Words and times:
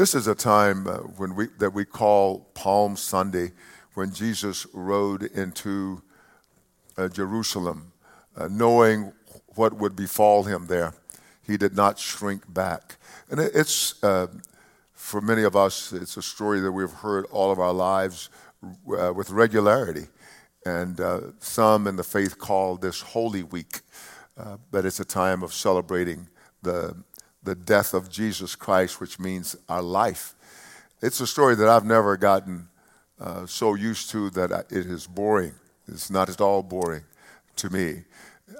This 0.00 0.14
is 0.14 0.26
a 0.26 0.34
time 0.34 0.86
uh, 0.86 0.92
when 1.18 1.34
we, 1.34 1.48
that 1.58 1.74
we 1.74 1.84
call 1.84 2.48
Palm 2.54 2.96
Sunday, 2.96 3.52
when 3.92 4.14
Jesus 4.14 4.66
rode 4.72 5.24
into 5.24 6.00
uh, 6.96 7.08
Jerusalem, 7.08 7.92
uh, 8.34 8.48
knowing 8.50 9.12
what 9.56 9.74
would 9.74 9.94
befall 9.94 10.44
him 10.44 10.68
there. 10.68 10.94
He 11.46 11.58
did 11.58 11.76
not 11.76 11.98
shrink 11.98 12.50
back. 12.50 12.96
And 13.28 13.40
it, 13.40 13.52
it's, 13.54 14.02
uh, 14.02 14.28
for 14.94 15.20
many 15.20 15.42
of 15.42 15.54
us, 15.54 15.92
it's 15.92 16.16
a 16.16 16.22
story 16.22 16.60
that 16.60 16.72
we've 16.72 16.90
heard 16.90 17.26
all 17.26 17.52
of 17.52 17.58
our 17.58 17.74
lives 17.74 18.30
uh, 18.98 19.12
with 19.12 19.28
regularity. 19.28 20.06
And 20.64 20.98
uh, 20.98 21.20
some 21.40 21.86
in 21.86 21.96
the 21.96 22.04
faith 22.04 22.38
call 22.38 22.78
this 22.78 23.02
Holy 23.02 23.42
Week, 23.42 23.80
but 24.70 24.86
it's 24.86 25.00
a 25.00 25.04
time 25.04 25.42
of 25.42 25.52
celebrating 25.52 26.26
the 26.62 26.96
the 27.42 27.54
death 27.54 27.94
of 27.94 28.10
Jesus 28.10 28.54
Christ, 28.54 29.00
which 29.00 29.18
means 29.18 29.56
our 29.68 29.82
life. 29.82 30.34
It's 31.02 31.20
a 31.20 31.26
story 31.26 31.54
that 31.56 31.68
I've 31.68 31.84
never 31.84 32.16
gotten 32.16 32.68
uh, 33.18 33.46
so 33.46 33.74
used 33.74 34.10
to 34.10 34.30
that 34.30 34.66
it 34.70 34.86
is 34.86 35.06
boring. 35.06 35.54
It's 35.88 36.10
not 36.10 36.28
at 36.28 36.40
all 36.40 36.62
boring 36.62 37.02
to 37.56 37.70
me. 37.70 38.04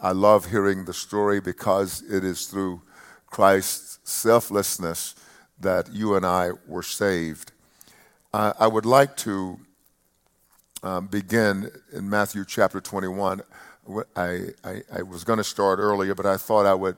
I 0.02 0.12
love 0.12 0.50
hearing 0.50 0.84
the 0.84 0.94
story 0.94 1.40
because 1.40 2.02
it 2.02 2.24
is 2.24 2.46
through 2.46 2.82
Christ's 3.26 3.98
selflessness 4.04 5.14
that 5.60 5.92
you 5.92 6.14
and 6.14 6.24
I 6.24 6.50
were 6.66 6.82
saved. 6.82 7.52
Uh, 8.32 8.52
I 8.58 8.66
would 8.66 8.86
like 8.86 9.16
to 9.18 9.58
um, 10.82 11.06
begin 11.06 11.70
in 11.92 12.08
Matthew 12.08 12.44
chapter 12.44 12.80
21. 12.80 13.42
I, 14.16 14.46
I, 14.64 14.82
I 14.92 15.02
was 15.02 15.24
going 15.24 15.38
to 15.38 15.44
start 15.44 15.78
earlier, 15.78 16.14
but 16.14 16.26
I 16.26 16.36
thought 16.36 16.64
I 16.66 16.74
would 16.74 16.96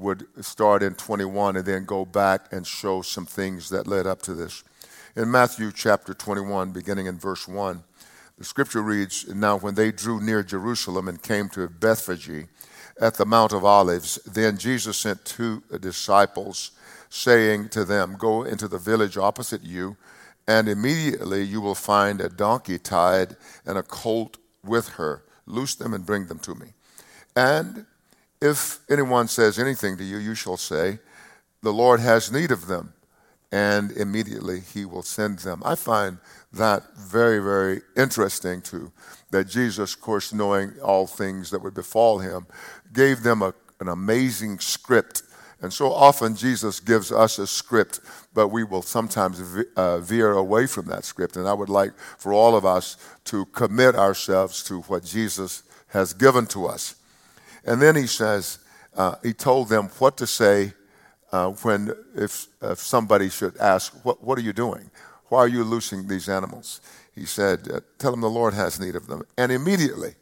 would 0.00 0.26
start 0.44 0.82
in 0.82 0.94
21 0.94 1.56
and 1.56 1.64
then 1.64 1.84
go 1.84 2.04
back 2.04 2.52
and 2.52 2.66
show 2.66 3.02
some 3.02 3.26
things 3.26 3.68
that 3.70 3.86
led 3.86 4.06
up 4.06 4.22
to 4.22 4.34
this. 4.34 4.64
In 5.16 5.30
Matthew 5.30 5.72
chapter 5.72 6.14
21, 6.14 6.72
beginning 6.72 7.06
in 7.06 7.18
verse 7.18 7.46
1, 7.46 7.82
the 8.38 8.44
scripture 8.44 8.80
reads 8.80 9.28
Now, 9.34 9.58
when 9.58 9.74
they 9.74 9.92
drew 9.92 10.20
near 10.20 10.42
Jerusalem 10.42 11.08
and 11.08 11.22
came 11.22 11.48
to 11.50 11.68
Bethphage 11.68 12.46
at 13.00 13.14
the 13.14 13.26
Mount 13.26 13.52
of 13.52 13.64
Olives, 13.64 14.16
then 14.24 14.56
Jesus 14.56 14.96
sent 14.96 15.24
two 15.24 15.62
disciples, 15.80 16.70
saying 17.10 17.68
to 17.70 17.84
them, 17.84 18.16
Go 18.18 18.44
into 18.44 18.68
the 18.68 18.78
village 18.78 19.18
opposite 19.18 19.62
you, 19.62 19.96
and 20.48 20.68
immediately 20.68 21.42
you 21.42 21.60
will 21.60 21.74
find 21.74 22.20
a 22.20 22.28
donkey 22.28 22.78
tied 22.78 23.36
and 23.66 23.76
a 23.76 23.82
colt 23.82 24.38
with 24.64 24.90
her. 24.90 25.22
Loose 25.44 25.74
them 25.74 25.92
and 25.92 26.06
bring 26.06 26.26
them 26.26 26.38
to 26.38 26.54
me. 26.54 26.68
And 27.36 27.86
if 28.40 28.80
anyone 28.88 29.28
says 29.28 29.58
anything 29.58 29.96
to 29.98 30.04
you, 30.04 30.18
you 30.18 30.34
shall 30.34 30.56
say, 30.56 30.98
The 31.62 31.72
Lord 31.72 32.00
has 32.00 32.32
need 32.32 32.50
of 32.50 32.66
them, 32.66 32.94
and 33.52 33.92
immediately 33.92 34.60
he 34.60 34.84
will 34.84 35.02
send 35.02 35.40
them. 35.40 35.62
I 35.64 35.74
find 35.74 36.18
that 36.52 36.96
very, 36.96 37.38
very 37.38 37.82
interesting 37.96 38.62
too, 38.62 38.92
that 39.30 39.44
Jesus, 39.44 39.94
of 39.94 40.00
course, 40.00 40.32
knowing 40.32 40.72
all 40.80 41.06
things 41.06 41.50
that 41.50 41.62
would 41.62 41.74
befall 41.74 42.18
him, 42.18 42.46
gave 42.92 43.22
them 43.22 43.42
a, 43.42 43.54
an 43.78 43.88
amazing 43.88 44.58
script. 44.58 45.22
And 45.62 45.70
so 45.70 45.92
often 45.92 46.34
Jesus 46.34 46.80
gives 46.80 47.12
us 47.12 47.38
a 47.38 47.46
script, 47.46 48.00
but 48.32 48.48
we 48.48 48.64
will 48.64 48.80
sometimes 48.80 49.42
uh, 49.76 49.98
veer 49.98 50.32
away 50.32 50.66
from 50.66 50.86
that 50.86 51.04
script. 51.04 51.36
And 51.36 51.46
I 51.46 51.52
would 51.52 51.68
like 51.68 51.92
for 52.16 52.32
all 52.32 52.56
of 52.56 52.64
us 52.64 52.96
to 53.24 53.44
commit 53.46 53.94
ourselves 53.94 54.64
to 54.64 54.80
what 54.82 55.04
Jesus 55.04 55.62
has 55.88 56.14
given 56.14 56.46
to 56.46 56.66
us. 56.66 56.94
And 57.64 57.80
then 57.80 57.96
he 57.96 58.06
says, 58.06 58.58
uh, 58.96 59.16
he 59.22 59.32
told 59.32 59.68
them 59.68 59.88
what 59.98 60.16
to 60.18 60.26
say 60.26 60.72
uh, 61.32 61.50
when, 61.50 61.92
if, 62.14 62.48
if 62.62 62.78
somebody 62.78 63.28
should 63.28 63.56
ask, 63.58 63.94
what, 64.04 64.22
what 64.22 64.38
are 64.38 64.42
you 64.42 64.52
doing? 64.52 64.90
Why 65.28 65.38
are 65.40 65.48
you 65.48 65.62
loosing 65.62 66.08
these 66.08 66.28
animals? 66.28 66.80
He 67.14 67.24
said, 67.24 67.68
uh, 67.72 67.80
Tell 67.98 68.10
them 68.10 68.20
the 68.20 68.30
Lord 68.30 68.54
has 68.54 68.80
need 68.80 68.96
of 68.96 69.06
them. 69.06 69.22
And 69.38 69.52
immediately 69.52 70.14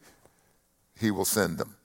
he 0.98 1.11
will 1.11 1.25
send 1.25 1.59
them. 1.59 1.76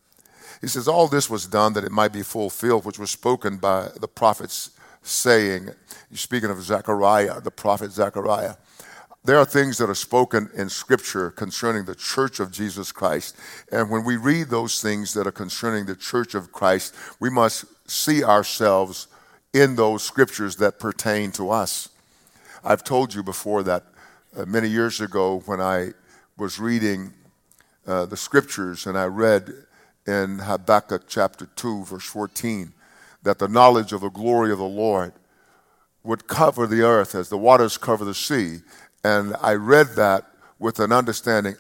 He 0.60 0.68
says, 0.68 0.88
All 0.88 1.08
this 1.08 1.30
was 1.30 1.46
done 1.46 1.74
that 1.74 1.84
it 1.84 1.92
might 1.92 2.12
be 2.12 2.24
fulfilled, 2.24 2.86
which 2.86 3.00
was 3.00 3.12
spoken 3.12 3.58
by 3.58 3.90
the 4.00 4.08
prophets, 4.08 4.72
saying, 5.02 5.70
Speaking 6.14 6.50
of 6.50 6.62
Zechariah, 6.62 7.42
the 7.42 7.52
prophet 7.52 7.92
Zechariah, 7.92 8.56
there 9.26 9.38
are 9.38 9.46
things 9.46 9.78
that 9.78 9.90
are 9.90 9.96
spoken 9.96 10.50
in 10.54 10.68
Scripture 10.68 11.32
concerning 11.32 11.86
the 11.86 11.96
church 11.96 12.42
of 12.42 12.52
Jesus 12.52 12.92
Christ. 12.92 13.38
And 13.72 13.90
when 13.90 14.04
we 14.04 14.18
read 14.18 14.50
those 14.50 14.82
things 14.82 15.14
that 15.14 15.26
are 15.26 15.32
concerning 15.32 15.86
the 15.86 15.96
church 15.96 16.36
of 16.36 16.52
Christ, 16.52 16.94
we 17.22 17.30
must 17.30 17.66
see 17.90 18.24
ourselves 18.24 19.08
in 19.54 19.76
those 19.76 20.04
Scriptures 20.04 20.58
that 20.58 20.78
pertain 20.78 21.32
to 21.34 21.52
us. 21.52 21.90
I've 22.66 22.84
told 22.84 23.14
you 23.14 23.24
before 23.24 23.64
that 23.64 23.84
uh, 24.36 24.46
many 24.46 24.68
years 24.68 25.00
ago 25.00 25.42
when 25.46 25.62
I 25.62 25.92
was 26.38 26.60
reading 26.60 27.14
uh, 27.88 28.06
the 28.06 28.18
Scriptures 28.18 28.88
and 28.88 28.98
I 28.98 29.06
read 29.06 29.54
in 30.06 30.40
Habakkuk 30.40 31.04
chapter 31.08 31.46
2, 31.46 31.86
verse 31.86 32.06
14, 32.06 32.74
that 33.24 33.40
the 33.40 33.48
knowledge 33.48 33.94
of 33.94 34.02
the 34.02 34.10
glory 34.10 34.52
of 34.52 34.58
the 34.58 34.66
Lord 34.66 35.14
would 36.04 36.28
cover 36.28 36.68
the 36.68 36.82
earth 36.82 37.16
as 37.16 37.30
the 37.30 37.38
waters 37.38 37.78
cover 37.78 38.04
the 38.04 38.14
sea 38.14 38.60
and 39.04 39.36
I 39.42 39.54
read 39.54 39.96
that 39.96 40.26
with 40.60 40.80
an 40.80 40.92
understanding. 40.92 41.56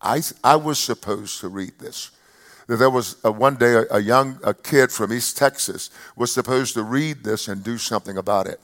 I, 0.00 0.22
I 0.42 0.56
was 0.56 0.78
supposed 0.78 1.40
to 1.40 1.48
read 1.48 1.78
this. 1.78 2.10
That 2.66 2.76
there 2.76 2.90
was 2.90 3.16
a, 3.24 3.32
one 3.32 3.56
day 3.56 3.74
a, 3.74 3.84
a 3.90 4.00
young 4.00 4.38
a 4.44 4.54
kid 4.54 4.90
from 4.90 5.12
East 5.12 5.36
Texas 5.36 5.90
was 6.16 6.32
supposed 6.32 6.74
to 6.74 6.82
read 6.82 7.24
this 7.24 7.48
and 7.48 7.62
do 7.62 7.78
something 7.78 8.16
about 8.16 8.46
it. 8.46 8.60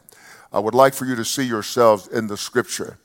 I 0.52 0.58
would 0.58 0.74
like 0.74 0.94
for 0.94 1.04
you 1.04 1.16
to 1.16 1.24
see 1.24 1.44
yourselves 1.44 2.08
in 2.08 2.26
the 2.26 2.36
scripture. 2.36 2.98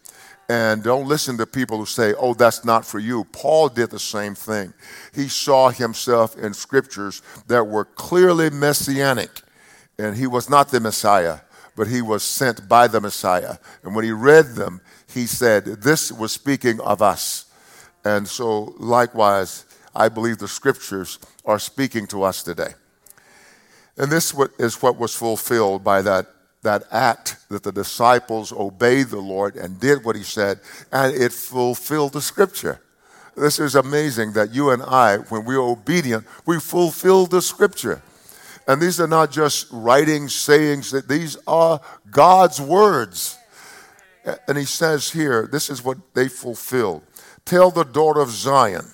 And 0.47 0.83
don't 0.83 1.07
listen 1.07 1.37
to 1.37 1.47
people 1.47 1.77
who 1.77 1.85
say, 1.85 2.13
oh, 2.19 2.33
that's 2.35 2.63
not 2.63 2.85
for 2.85 2.99
you. 2.99 3.23
Paul 3.31 3.67
did 3.67 3.89
the 3.89 3.99
same 3.99 4.35
thing. 4.35 4.73
He 5.13 5.27
saw 5.27 5.69
himself 5.69 6.37
in 6.37 6.53
scriptures 6.53 7.23
that 7.47 7.63
were 7.65 7.85
clearly 7.85 8.51
messianic. 8.51 9.41
And 9.97 10.15
he 10.15 10.27
was 10.27 10.49
not 10.49 10.69
the 10.69 10.79
Messiah, 10.79 11.39
but 11.75 11.87
he 11.87 12.01
was 12.01 12.21
sent 12.21 12.69
by 12.69 12.87
the 12.87 13.01
Messiah. 13.01 13.57
And 13.83 13.95
when 13.95 14.05
he 14.05 14.11
read 14.11 14.55
them, 14.55 14.81
he 15.15 15.25
said, 15.25 15.65
This 15.65 16.11
was 16.11 16.31
speaking 16.31 16.79
of 16.81 17.01
us. 17.01 17.45
And 18.03 18.27
so, 18.27 18.75
likewise, 18.77 19.65
I 19.95 20.09
believe 20.09 20.37
the 20.37 20.47
scriptures 20.47 21.17
are 21.43 21.57
speaking 21.57 22.05
to 22.07 22.23
us 22.23 22.43
today. 22.43 22.75
And 23.97 24.11
this 24.11 24.35
is 24.59 24.81
what 24.81 24.97
was 24.97 25.15
fulfilled 25.15 25.83
by 25.83 26.01
that, 26.03 26.27
that 26.61 26.83
act 26.91 27.37
that 27.49 27.63
the 27.63 27.71
disciples 27.71 28.51
obeyed 28.51 29.07
the 29.07 29.19
Lord 29.19 29.55
and 29.55 29.79
did 29.79 30.03
what 30.03 30.15
he 30.15 30.23
said, 30.23 30.59
and 30.91 31.15
it 31.15 31.31
fulfilled 31.31 32.13
the 32.13 32.21
scripture. 32.21 32.81
This 33.35 33.59
is 33.59 33.75
amazing 33.75 34.33
that 34.33 34.53
you 34.53 34.69
and 34.69 34.83
I, 34.83 35.17
when 35.17 35.45
we're 35.45 35.59
obedient, 35.59 36.25
we 36.45 36.59
fulfill 36.59 37.25
the 37.25 37.41
scripture. 37.41 38.01
And 38.67 38.81
these 38.81 38.99
are 38.99 39.07
not 39.07 39.31
just 39.31 39.67
writings, 39.71 40.33
sayings, 40.33 40.91
that 40.91 41.07
these 41.07 41.37
are 41.47 41.79
God's 42.11 42.59
words. 42.59 43.37
And 44.47 44.57
he 44.57 44.65
says 44.65 45.11
here, 45.11 45.47
this 45.51 45.69
is 45.69 45.83
what 45.83 45.97
they 46.13 46.27
fulfilled. 46.27 47.03
Tell 47.45 47.69
the 47.69 47.83
daughter 47.83 48.21
of 48.21 48.31
Zion, 48.31 48.85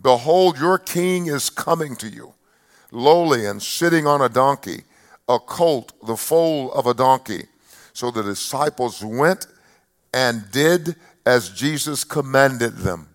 Behold, 0.00 0.58
your 0.58 0.78
king 0.78 1.26
is 1.26 1.48
coming 1.48 1.96
to 1.96 2.08
you, 2.08 2.34
lowly 2.90 3.46
and 3.46 3.62
sitting 3.62 4.06
on 4.06 4.20
a 4.20 4.28
donkey, 4.28 4.82
a 5.28 5.38
colt, 5.38 5.92
the 6.06 6.16
foal 6.16 6.72
of 6.72 6.86
a 6.86 6.94
donkey. 6.94 7.46
So 7.92 8.10
the 8.10 8.22
disciples 8.22 9.04
went 9.04 9.46
and 10.12 10.50
did 10.50 10.96
as 11.24 11.50
Jesus 11.50 12.04
commanded 12.04 12.78
them. 12.78 13.08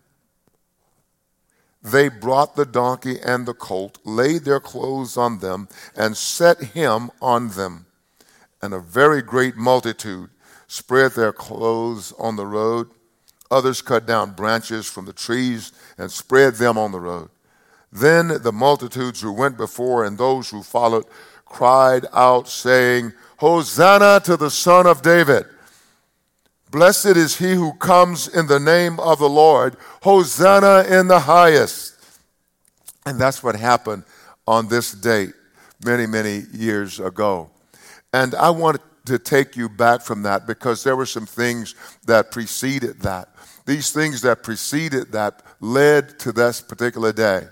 They 1.84 2.09
brought 2.09 2.56
the 2.56 2.66
donkey 2.66 3.18
and 3.24 3.46
the 3.46 3.54
colt, 3.54 4.00
laid 4.04 4.44
their 4.44 4.59
clothes 4.59 5.18
on 5.18 5.40
them, 5.40 5.68
and 5.96 6.18
set 6.18 6.62
him 6.62 7.12
on 7.22 7.50
them. 7.50 7.86
And 8.62 8.74
a 8.74 8.80
very 8.80 9.22
great 9.22 9.56
multitude 9.56 10.30
spread 10.68 11.14
their 11.14 11.34
clothes 11.34 12.14
on 12.19 12.36
the 12.36 12.46
road. 12.46 12.90
Others 13.50 13.81
cut 13.81 14.06
down 14.06 14.31
branches 14.31 14.86
from 14.86 15.06
the 15.06 15.14
trees 15.14 15.72
and 15.98 16.12
spread 16.12 16.56
them 16.56 16.78
on 16.78 16.92
the 16.92 17.00
road. 17.00 17.30
Then 17.92 18.42
the 18.44 18.52
multitudes 18.52 19.22
who 19.22 19.31
went 19.31 19.58
before 19.58 20.06
and 20.06 20.18
those 20.18 20.50
who 20.50 20.62
followed 20.62 21.06
cried 21.46 22.06
out, 22.14 22.48
saying, 22.48 23.14
Hosanna 23.38 24.19
to 24.25 24.36
the 24.36 24.52
Son 24.52 24.86
of 24.86 25.02
David! 25.02 25.46
Blessed 26.70 27.16
is 27.18 27.38
he 27.38 27.54
who 27.54 27.74
comes 27.74 28.28
in 28.28 28.48
the 28.48 28.60
name 28.60 29.00
of 29.00 29.20
the 29.20 29.30
Lord. 29.30 29.78
Hosanna 30.04 30.84
in 30.90 31.08
the 31.08 31.22
highest. 31.22 31.96
And 33.06 33.18
that's 33.18 33.42
what 33.42 33.56
happened 33.56 34.04
on 34.46 34.68
this 34.68 34.92
date 34.92 35.34
many, 35.86 36.06
many 36.06 36.44
years 36.52 37.00
ago. 37.00 37.50
And 38.13 38.36
I 38.36 38.50
want 38.50 38.81
to 39.07 39.19
take 39.19 39.56
you 39.56 39.68
back 39.68 40.01
from 40.01 40.24
that 40.24 40.48
because 40.48 40.83
there 40.83 40.95
were 40.95 41.06
some 41.06 41.25
things 41.25 41.75
that 42.06 42.31
preceded 42.31 43.01
that. 43.01 43.30
These 43.65 43.92
things 43.92 44.21
that 44.21 44.44
preceded 44.44 45.12
that 45.12 45.42
led 45.59 46.19
to 46.19 46.31
this 46.31 46.62
particular 46.62 47.12
day. 47.12 47.48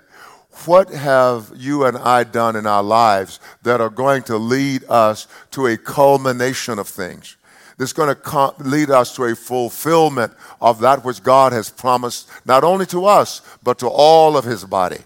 What 0.66 0.90
have 0.90 1.52
you 1.56 1.84
and 1.84 1.98
I 1.98 2.24
done 2.24 2.56
in 2.56 2.66
our 2.66 2.84
lives 2.84 3.40
that 3.64 3.82
are 3.82 3.90
going 3.90 4.24
to 4.24 4.38
lead 4.38 4.86
us 4.88 5.28
to 5.52 5.68
a 5.68 5.78
culmination 5.78 6.80
of 6.80 6.88
things? 6.88 7.36
that's 7.78 7.94
going 7.94 8.16
to 8.16 8.54
lead 8.60 8.90
us 8.90 9.16
to 9.16 9.26
a 9.26 9.36
fulfillment 9.36 10.34
of 10.62 10.80
that 10.80 11.04
which 11.04 11.22
God 11.22 11.52
has 11.52 11.70
promised, 11.70 12.30
not 12.46 12.64
only 12.64 12.86
to 12.88 13.06
us, 13.06 13.42
but 13.64 13.80
to 13.80 13.88
all 13.88 14.38
of 14.38 14.46
his 14.46 14.64
body. 14.64 15.00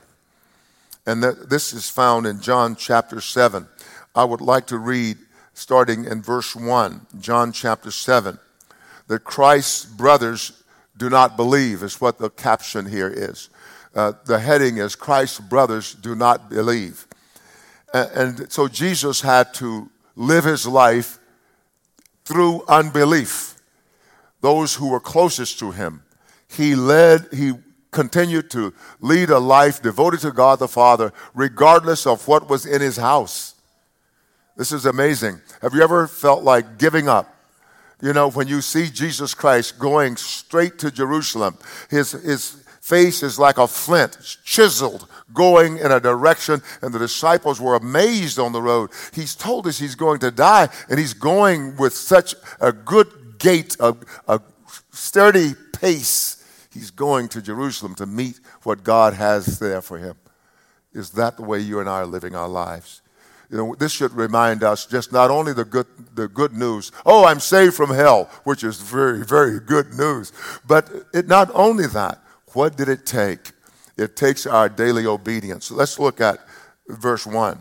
And 1.05 1.23
this 1.23 1.73
is 1.73 1.89
found 1.89 2.27
in 2.27 2.39
John 2.41 2.75
chapter 2.75 3.21
7. 3.21 3.67
I 4.13 4.23
would 4.23 4.41
like 4.41 4.67
to 4.67 4.77
read 4.77 5.17
starting 5.59 6.05
in 6.05 6.21
verse 6.21 6.55
1, 6.55 7.05
John 7.19 7.51
chapter 7.51 7.91
7, 7.91 8.39
that 9.07 9.23
Christ's 9.25 9.83
brothers 9.83 10.63
do 10.95 11.09
not 11.09 11.35
believe, 11.35 11.83
is 11.83 11.99
what 11.99 12.17
the 12.17 12.29
caption 12.29 12.85
here 12.85 13.09
is. 13.09 13.49
Uh, 13.93 14.13
the 14.25 14.39
heading 14.39 14.77
is 14.77 14.95
Christ's 14.95 15.41
brothers 15.41 15.93
do 15.95 16.15
not 16.15 16.49
believe. 16.49 17.05
And, 17.93 18.39
and 18.39 18.51
so 18.51 18.69
Jesus 18.69 19.19
had 19.19 19.53
to 19.55 19.89
live 20.15 20.45
his 20.45 20.65
life 20.65 21.19
through 22.23 22.63
unbelief. 22.69 23.55
Those 24.39 24.75
who 24.75 24.89
were 24.89 25.01
closest 25.01 25.59
to 25.59 25.71
him. 25.71 26.03
He 26.47 26.73
led, 26.73 27.27
he 27.33 27.53
continued 27.91 28.49
to 28.51 28.73
lead 29.01 29.29
a 29.29 29.39
life 29.39 29.81
devoted 29.81 30.21
to 30.21 30.31
God 30.31 30.59
the 30.59 30.69
Father, 30.69 31.11
regardless 31.33 32.07
of 32.07 32.29
what 32.29 32.49
was 32.49 32.65
in 32.65 32.79
his 32.79 32.95
house. 32.95 33.55
This 34.59 34.73
is 34.73 34.85
amazing. 34.85 35.39
Have 35.61 35.73
you 35.73 35.81
ever 35.81 36.05
felt 36.05 36.43
like 36.43 36.77
giving 36.77 37.07
up? 37.07 37.33
You 38.01 38.11
know, 38.11 38.29
when 38.29 38.49
you 38.49 38.59
see 38.59 38.89
Jesus 38.89 39.33
Christ 39.33 39.79
going 39.79 40.17
straight 40.17 40.77
to 40.79 40.91
Jerusalem, 40.91 41.57
his, 41.89 42.11
his 42.11 42.61
face 42.81 43.23
is 43.23 43.39
like 43.39 43.57
a 43.57 43.69
flint, 43.69 44.17
chiseled, 44.43 45.07
going 45.33 45.77
in 45.77 45.93
a 45.93 46.01
direction, 46.01 46.61
and 46.81 46.93
the 46.93 46.99
disciples 46.99 47.61
were 47.61 47.75
amazed 47.75 48.37
on 48.37 48.51
the 48.51 48.61
road. 48.61 48.89
He's 49.13 49.33
told 49.33 49.65
us 49.65 49.79
he's 49.79 49.95
going 49.95 50.19
to 50.19 50.29
die, 50.29 50.67
and 50.89 50.99
he's 50.99 51.13
going 51.13 51.77
with 51.77 51.93
such 51.93 52.35
a 52.59 52.73
good 52.73 53.07
gait, 53.37 53.77
a, 53.79 53.95
a 54.27 54.41
sturdy 54.91 55.53
pace. 55.71 56.67
He's 56.73 56.91
going 56.91 57.29
to 57.29 57.41
Jerusalem 57.41 57.95
to 57.95 58.05
meet 58.05 58.41
what 58.63 58.83
God 58.83 59.13
has 59.13 59.57
there 59.59 59.81
for 59.81 59.99
him. 59.99 60.17
Is 60.91 61.11
that 61.11 61.37
the 61.37 61.43
way 61.43 61.59
you 61.59 61.79
and 61.79 61.87
I 61.87 61.99
are 61.99 62.05
living 62.05 62.35
our 62.35 62.49
lives? 62.49 63.01
You 63.49 63.57
know, 63.57 63.75
this 63.75 63.91
should 63.91 64.11
remind 64.11 64.63
us 64.63 64.85
just 64.85 65.11
not 65.11 65.31
only 65.31 65.53
the 65.53 65.65
good, 65.65 65.87
the 66.13 66.27
good 66.27 66.53
news, 66.53 66.91
oh, 67.05 67.25
I'm 67.25 67.39
saved 67.39 67.73
from 67.73 67.89
hell, 67.89 68.29
which 68.43 68.63
is 68.63 68.79
very, 68.79 69.25
very 69.25 69.59
good 69.59 69.93
news, 69.95 70.31
but 70.67 70.89
it, 71.13 71.27
not 71.27 71.49
only 71.53 71.87
that, 71.87 72.21
what 72.53 72.77
did 72.77 72.89
it 72.89 73.05
take? 73.05 73.51
It 73.97 74.15
takes 74.15 74.45
our 74.45 74.69
daily 74.69 75.05
obedience. 75.05 75.71
Let's 75.71 75.99
look 75.99 76.21
at 76.21 76.39
verse 76.87 77.25
1. 77.25 77.59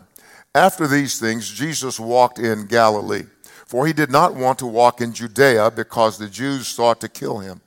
After 0.55 0.87
these 0.87 1.19
things, 1.19 1.49
Jesus 1.49 1.99
walked 1.99 2.39
in 2.39 2.65
Galilee, 2.65 3.25
for 3.65 3.85
he 3.85 3.93
did 3.93 4.11
not 4.11 4.35
want 4.35 4.59
to 4.59 4.67
walk 4.67 5.01
in 5.01 5.13
Judea 5.13 5.71
because 5.71 6.17
the 6.17 6.27
Jews 6.27 6.67
sought 6.67 7.01
to 7.01 7.09
kill 7.09 7.39
him. 7.39 7.61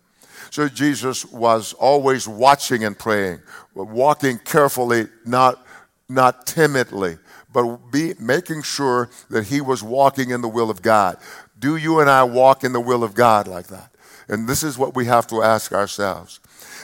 So 0.50 0.68
Jesus 0.68 1.24
was 1.24 1.72
always 1.74 2.28
watching 2.28 2.84
and 2.84 2.98
praying, 2.98 3.40
walking 3.74 4.38
carefully, 4.38 5.06
not, 5.24 5.64
not 6.08 6.46
timidly, 6.46 7.18
but 7.52 7.90
be, 7.90 8.14
making 8.18 8.62
sure 8.62 9.08
that 9.30 9.44
he 9.44 9.60
was 9.60 9.82
walking 9.82 10.30
in 10.30 10.40
the 10.40 10.48
will 10.48 10.70
of 10.70 10.82
God. 10.82 11.16
Do 11.58 11.76
you 11.76 12.00
and 12.00 12.10
I 12.10 12.24
walk 12.24 12.64
in 12.64 12.72
the 12.72 12.80
will 12.80 13.04
of 13.04 13.14
God 13.14 13.46
like 13.46 13.68
that? 13.68 13.90
And 14.28 14.48
this 14.48 14.62
is 14.62 14.78
what 14.78 14.94
we 14.94 15.06
have 15.06 15.26
to 15.28 15.42
ask 15.42 15.72
ourselves. 15.72 16.40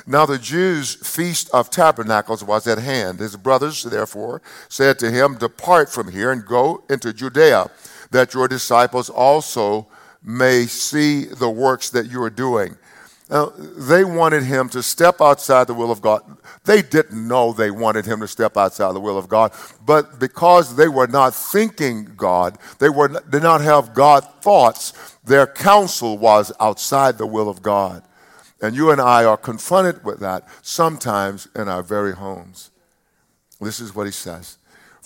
Now 0.06 0.26
the 0.26 0.38
Jews' 0.38 0.94
feast 0.94 1.50
of 1.53 1.70
tabernacles 1.70 2.43
was 2.43 2.67
at 2.67 2.79
hand. 2.79 3.19
His 3.19 3.37
brothers, 3.37 3.82
therefore, 3.82 4.43
said 4.69 4.99
to 5.00 5.11
him, 5.11 5.37
Depart 5.37 5.91
from 5.91 6.11
here 6.11 6.32
and 6.32 6.44
go 6.44 6.82
into 6.88 7.12
Judea, 7.12 7.70
that 8.11 8.35
your 8.35 8.49
disciples 8.49 9.11
also 9.11 9.87
may 10.23 10.67
see 10.67 11.25
the 11.25 11.50
works 11.50 11.91
that 11.91 12.06
you 12.11 12.23
are 12.23 12.31
doing. 12.31 12.76
Now, 13.31 13.53
they 13.57 14.05
wanted 14.05 14.43
him 14.43 14.71
to 14.71 14.83
step 14.83 15.21
outside 15.21 15.67
the 15.67 15.75
will 15.75 15.91
of 15.91 16.01
God. 16.01 16.23
They 16.65 16.81
didn't 16.81 17.29
know 17.29 17.53
they 17.53 17.71
wanted 17.71 18.07
him 18.07 18.21
to 18.21 18.29
step 18.29 18.57
outside 18.57 18.93
the 18.93 19.01
will 19.01 19.19
of 19.19 19.29
God, 19.29 19.53
but 19.85 20.19
because 20.19 20.77
they 20.77 20.89
were 20.89 21.07
not 21.07 21.35
thinking 21.35 22.13
God, 22.17 22.57
they 22.79 22.89
were, 22.89 23.09
did 23.09 23.43
not 23.43 23.61
have 23.61 23.95
God 23.95 24.27
thoughts, 24.41 24.93
their 25.25 25.47
counsel 25.47 26.17
was 26.17 26.53
outside 26.59 27.19
the 27.19 27.27
will 27.27 27.49
of 27.49 27.61
God. 27.63 28.03
And 28.61 28.75
you 28.75 28.91
and 28.91 29.01
I 29.01 29.25
are 29.25 29.37
confronted 29.37 30.05
with 30.05 30.21
that 30.21 30.49
sometimes 30.63 31.49
in 31.55 31.69
our 31.69 31.83
very 31.83 32.15
homes. 32.15 32.71
This 33.61 33.81
is 33.81 33.95
what 33.95 34.07
he 34.07 34.13
says 34.13 34.57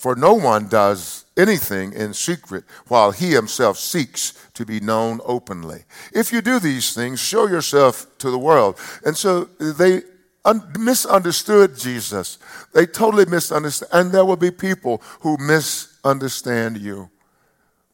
For 0.03 0.17
no 0.17 0.33
one 0.33 0.67
does 0.67 1.23
anything 1.37 1.93
in 1.93 2.13
secret 2.13 2.65
while 2.89 3.11
he 3.11 3.31
himself 3.31 3.77
seeks 3.77 4.33
to 4.53 4.65
be 4.65 4.81
known 4.81 5.21
openly. 5.23 5.85
If 6.13 6.33
you 6.33 6.41
do 6.41 6.59
these 6.59 6.93
things, 6.93 7.21
show 7.21 7.47
yourself 7.47 8.05
to 8.17 8.29
the 8.29 8.37
world. 8.37 8.77
And 9.05 9.15
so 9.15 9.45
they 9.45 10.01
un- 10.43 10.73
misunderstood 10.77 11.77
Jesus. 11.77 12.37
They 12.73 12.85
totally 12.85 13.23
misunderstood. 13.23 13.87
And 13.93 14.11
there 14.11 14.25
will 14.25 14.35
be 14.35 14.51
people 14.51 15.01
who 15.21 15.37
misunderstand 15.37 16.79
you. 16.79 17.09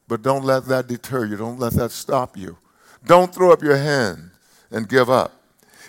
But 0.08 0.24
don't 0.24 0.44
let 0.44 0.66
that 0.66 0.88
deter 0.88 1.26
you. 1.26 1.38
Don't 1.38 1.60
let 1.60 1.74
that 1.74 1.92
stop 1.92 2.36
you. 2.36 2.58
Don't 3.06 3.32
throw 3.32 3.54
up 3.54 3.62
your 3.62 3.78
hand 3.78 4.32
and 4.72 4.90
give 4.90 5.12
up. 5.12 5.34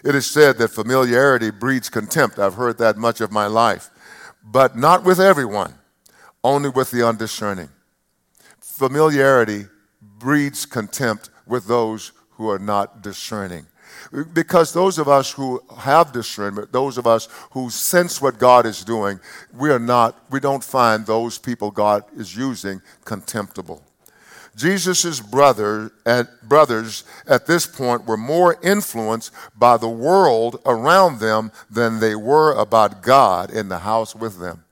It 0.05 0.15
is 0.15 0.27
said 0.27 0.59
that 0.59 0.69
familiarity 0.69 1.51
breeds 1.51 1.89
contempt. 1.89 2.39
I've 2.39 2.57
heard 2.57 2.77
that 2.77 2.99
much 2.99 3.23
of 3.23 3.33
my 3.33 3.47
life. 3.47 3.89
But 4.45 4.77
not 4.77 5.03
with 5.03 5.19
everyone, 5.19 5.77
only 6.43 6.69
with 6.69 6.91
the 6.91 7.07
undiscerning. 7.07 7.69
Familiarity 8.61 9.67
breeds 10.01 10.67
contempt 10.67 11.31
with 11.47 11.67
those 11.67 12.13
who 12.31 12.49
are 12.49 12.59
not 12.59 13.03
discerning. 13.03 13.67
Because 14.33 14.73
those 14.73 14.99
of 14.99 15.09
us 15.09 15.33
who 15.33 15.63
have 15.79 16.13
discernment, 16.13 16.73
those 16.73 16.97
of 16.97 17.07
us 17.07 17.29
who 17.51 17.71
sense 17.71 18.23
what 18.23 18.39
God 18.39 18.65
is 18.65 18.85
doing, 18.85 19.21
we 19.53 19.71
are 19.71 19.79
not, 19.79 20.17
we 20.31 20.41
don't 20.41 20.65
find 20.65 21.05
those 21.05 21.39
people 21.39 21.71
God 21.71 22.05
is 22.17 22.37
using 22.37 22.81
contemptible. 23.05 23.83
Jesus' 24.57 25.21
brother 25.21 25.93
and 26.05 26.29
brothers 26.43 27.05
at 27.27 27.47
this 27.47 27.67
point 27.67 28.07
were 28.07 28.17
more 28.17 28.59
influenced 28.63 29.33
by 29.57 29.77
the 29.77 29.89
world 29.89 30.61
around 30.67 31.21
them 31.21 31.53
than 31.71 32.01
they 32.01 32.15
were 32.15 32.53
about 32.53 33.03
God 33.03 33.51
in 33.51 33.69
the 33.69 33.79
house 33.81 34.15
with 34.15 34.39
them. 34.39 34.65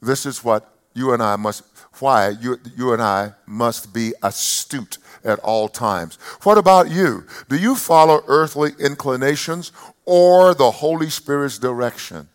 This 0.00 0.26
is 0.26 0.42
what 0.42 0.74
you 0.94 1.12
and 1.12 1.22
I 1.22 1.36
must, 1.36 1.62
why 1.98 2.30
you, 2.30 2.58
you 2.76 2.92
and 2.92 3.02
I 3.02 3.34
must 3.46 3.92
be 3.92 4.12
astute 4.22 4.98
at 5.24 5.38
all 5.40 5.68
times. 5.68 6.16
What 6.42 6.58
about 6.58 6.90
you? 6.90 7.26
Do 7.48 7.56
you 7.56 7.76
follow 7.76 8.22
earthly 8.26 8.72
inclinations 8.78 9.72
or 10.04 10.54
the 10.54 10.70
Holy 10.70 11.10
Spirit's 11.10 11.58
direction? 11.58 12.28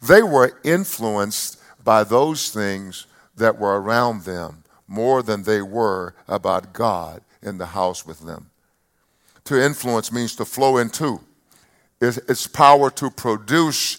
They 0.00 0.22
were 0.22 0.58
influenced 0.64 1.60
by 1.82 2.04
those 2.04 2.50
things 2.50 3.06
that 3.36 3.58
were 3.58 3.80
around 3.80 4.22
them 4.22 4.64
more 4.86 5.22
than 5.22 5.42
they 5.42 5.62
were 5.62 6.14
about 6.26 6.72
God 6.72 7.22
in 7.42 7.58
the 7.58 7.66
house 7.66 8.06
with 8.06 8.20
them. 8.20 8.50
To 9.44 9.62
influence 9.62 10.12
means 10.12 10.36
to 10.36 10.44
flow 10.44 10.78
into. 10.78 11.20
It's 12.00 12.46
power 12.46 12.90
to 12.92 13.10
produce 13.10 13.98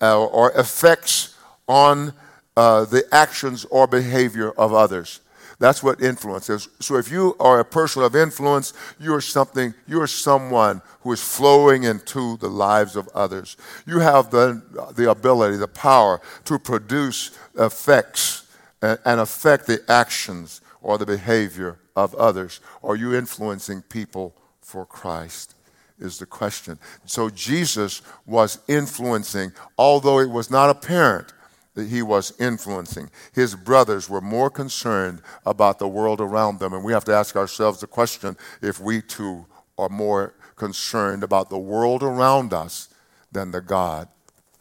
uh, 0.00 0.24
or 0.24 0.52
effects 0.52 1.36
on 1.66 2.12
uh, 2.56 2.84
the 2.84 3.04
actions 3.12 3.64
or 3.66 3.86
behavior 3.86 4.50
of 4.52 4.74
others. 4.74 5.20
That's 5.58 5.82
what 5.82 6.02
influence 6.02 6.50
is. 6.50 6.68
So 6.80 6.96
if 6.96 7.10
you 7.10 7.36
are 7.38 7.60
a 7.60 7.64
person 7.64 8.02
of 8.02 8.16
influence, 8.16 8.72
you're 8.98 9.20
something, 9.20 9.74
you're 9.86 10.08
someone 10.08 10.82
who 11.02 11.12
is 11.12 11.22
flowing 11.22 11.84
into 11.84 12.36
the 12.38 12.48
lives 12.48 12.96
of 12.96 13.08
others. 13.14 13.56
You 13.86 14.00
have 14.00 14.30
the, 14.30 14.60
the 14.96 15.10
ability, 15.10 15.58
the 15.58 15.68
power 15.68 16.20
to 16.46 16.58
produce 16.58 17.30
effects 17.56 18.46
and, 18.82 18.98
and 19.04 19.20
affect 19.20 19.66
the 19.66 19.80
actions 19.88 20.62
or 20.82 20.98
the 20.98 21.06
behavior 21.06 21.78
of 21.94 22.14
others? 22.16 22.60
Are 22.82 22.96
you 22.96 23.14
influencing 23.14 23.82
people 23.82 24.34
for 24.60 24.84
Christ? 24.84 25.54
Is 25.98 26.18
the 26.18 26.26
question. 26.26 26.80
So 27.04 27.30
Jesus 27.30 28.02
was 28.26 28.58
influencing, 28.66 29.52
although 29.78 30.18
it 30.18 30.28
was 30.28 30.50
not 30.50 30.68
apparent 30.68 31.32
that 31.74 31.88
he 31.88 32.02
was 32.02 32.38
influencing. 32.38 33.10
His 33.32 33.54
brothers 33.54 34.08
were 34.08 34.20
more 34.20 34.50
concerned 34.50 35.22
about 35.46 35.78
the 35.78 35.88
world 35.88 36.20
around 36.20 36.58
them. 36.58 36.72
And 36.72 36.84
we 36.84 36.92
have 36.92 37.04
to 37.06 37.14
ask 37.14 37.36
ourselves 37.36 37.80
the 37.80 37.86
question 37.86 38.36
if 38.60 38.78
we 38.78 39.00
too 39.00 39.46
are 39.78 39.88
more 39.88 40.34
concerned 40.56 41.24
about 41.24 41.48
the 41.48 41.58
world 41.58 42.02
around 42.02 42.52
us 42.52 42.88
than 43.30 43.50
the 43.50 43.60
God 43.60 44.08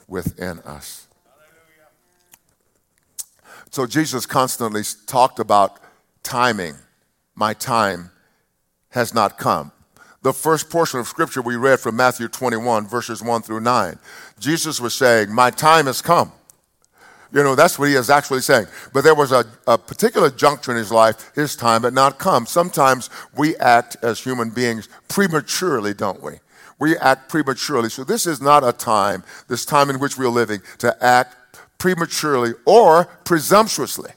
within 0.07 0.59
us. 0.59 1.07
So 3.71 3.85
Jesus 3.85 4.25
constantly 4.25 4.83
talked 5.07 5.39
about 5.39 5.79
timing. 6.23 6.75
My 7.35 7.53
time 7.53 8.11
has 8.89 9.13
not 9.13 9.37
come. 9.37 9.71
The 10.21 10.33
first 10.33 10.69
portion 10.69 10.99
of 10.99 11.07
scripture 11.07 11.41
we 11.41 11.55
read 11.55 11.79
from 11.79 11.95
Matthew 11.95 12.27
21, 12.27 12.87
verses 12.87 13.23
1 13.23 13.41
through 13.41 13.61
9, 13.61 13.97
Jesus 14.39 14.79
was 14.79 14.93
saying, 14.93 15.33
My 15.33 15.49
time 15.49 15.87
has 15.87 16.01
come. 16.01 16.31
You 17.33 17.43
know, 17.43 17.55
that's 17.55 17.79
what 17.79 17.87
he 17.87 17.95
is 17.95 18.09
actually 18.09 18.41
saying. 18.41 18.67
But 18.93 19.03
there 19.03 19.15
was 19.15 19.31
a, 19.31 19.45
a 19.65 19.77
particular 19.77 20.29
juncture 20.29 20.71
in 20.71 20.77
his 20.77 20.91
life, 20.91 21.31
his 21.33 21.55
time 21.55 21.83
had 21.83 21.93
not 21.93 22.19
come. 22.19 22.45
Sometimes 22.45 23.09
we 23.35 23.55
act 23.57 23.95
as 24.01 24.19
human 24.19 24.49
beings 24.49 24.89
prematurely, 25.07 25.93
don't 25.93 26.21
we? 26.21 26.39
We 26.77 26.97
act 26.97 27.29
prematurely. 27.29 27.89
So 27.89 28.03
this 28.03 28.25
is 28.25 28.41
not 28.41 28.67
a 28.67 28.73
time, 28.73 29.23
this 29.47 29.65
time 29.65 29.89
in 29.89 29.99
which 29.99 30.17
we're 30.17 30.29
living, 30.29 30.61
to 30.79 31.03
act 31.03 31.59
prematurely 31.77 32.53
or 32.65 33.05
presumptuously. 33.23 34.11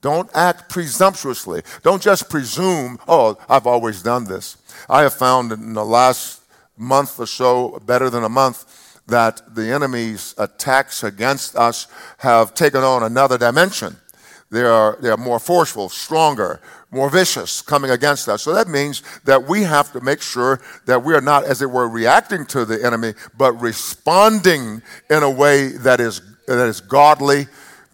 Don't 0.00 0.30
act 0.34 0.70
presumptuously. 0.70 1.62
Don't 1.82 2.02
just 2.02 2.30
presume, 2.30 2.98
oh, 3.06 3.38
I've 3.48 3.66
always 3.66 4.02
done 4.02 4.24
this. 4.24 4.56
I 4.88 5.02
have 5.02 5.14
found 5.14 5.52
in 5.52 5.74
the 5.74 5.84
last 5.84 6.42
month 6.76 7.20
or 7.20 7.26
so, 7.26 7.78
better 7.84 8.08
than 8.08 8.24
a 8.24 8.28
month, 8.28 8.89
that 9.10 9.54
the 9.54 9.72
enemy's 9.72 10.34
attacks 10.38 11.04
against 11.04 11.56
us 11.56 11.86
have 12.18 12.54
taken 12.54 12.82
on 12.82 13.02
another 13.02 13.38
dimension. 13.38 13.96
They 14.50 14.62
are, 14.62 14.98
they 15.00 15.10
are 15.10 15.16
more 15.16 15.38
forceful, 15.38 15.88
stronger, 15.88 16.60
more 16.90 17.08
vicious 17.08 17.62
coming 17.62 17.92
against 17.92 18.28
us. 18.28 18.42
So 18.42 18.52
that 18.52 18.66
means 18.66 19.02
that 19.24 19.44
we 19.46 19.62
have 19.62 19.92
to 19.92 20.00
make 20.00 20.20
sure 20.20 20.60
that 20.86 21.04
we 21.04 21.14
are 21.14 21.20
not, 21.20 21.44
as 21.44 21.62
it 21.62 21.70
were, 21.70 21.88
reacting 21.88 22.46
to 22.46 22.64
the 22.64 22.84
enemy, 22.84 23.14
but 23.38 23.52
responding 23.60 24.82
in 25.08 25.22
a 25.22 25.30
way 25.30 25.68
that 25.68 26.00
is, 26.00 26.20
that 26.48 26.66
is 26.66 26.80
godly, 26.80 27.46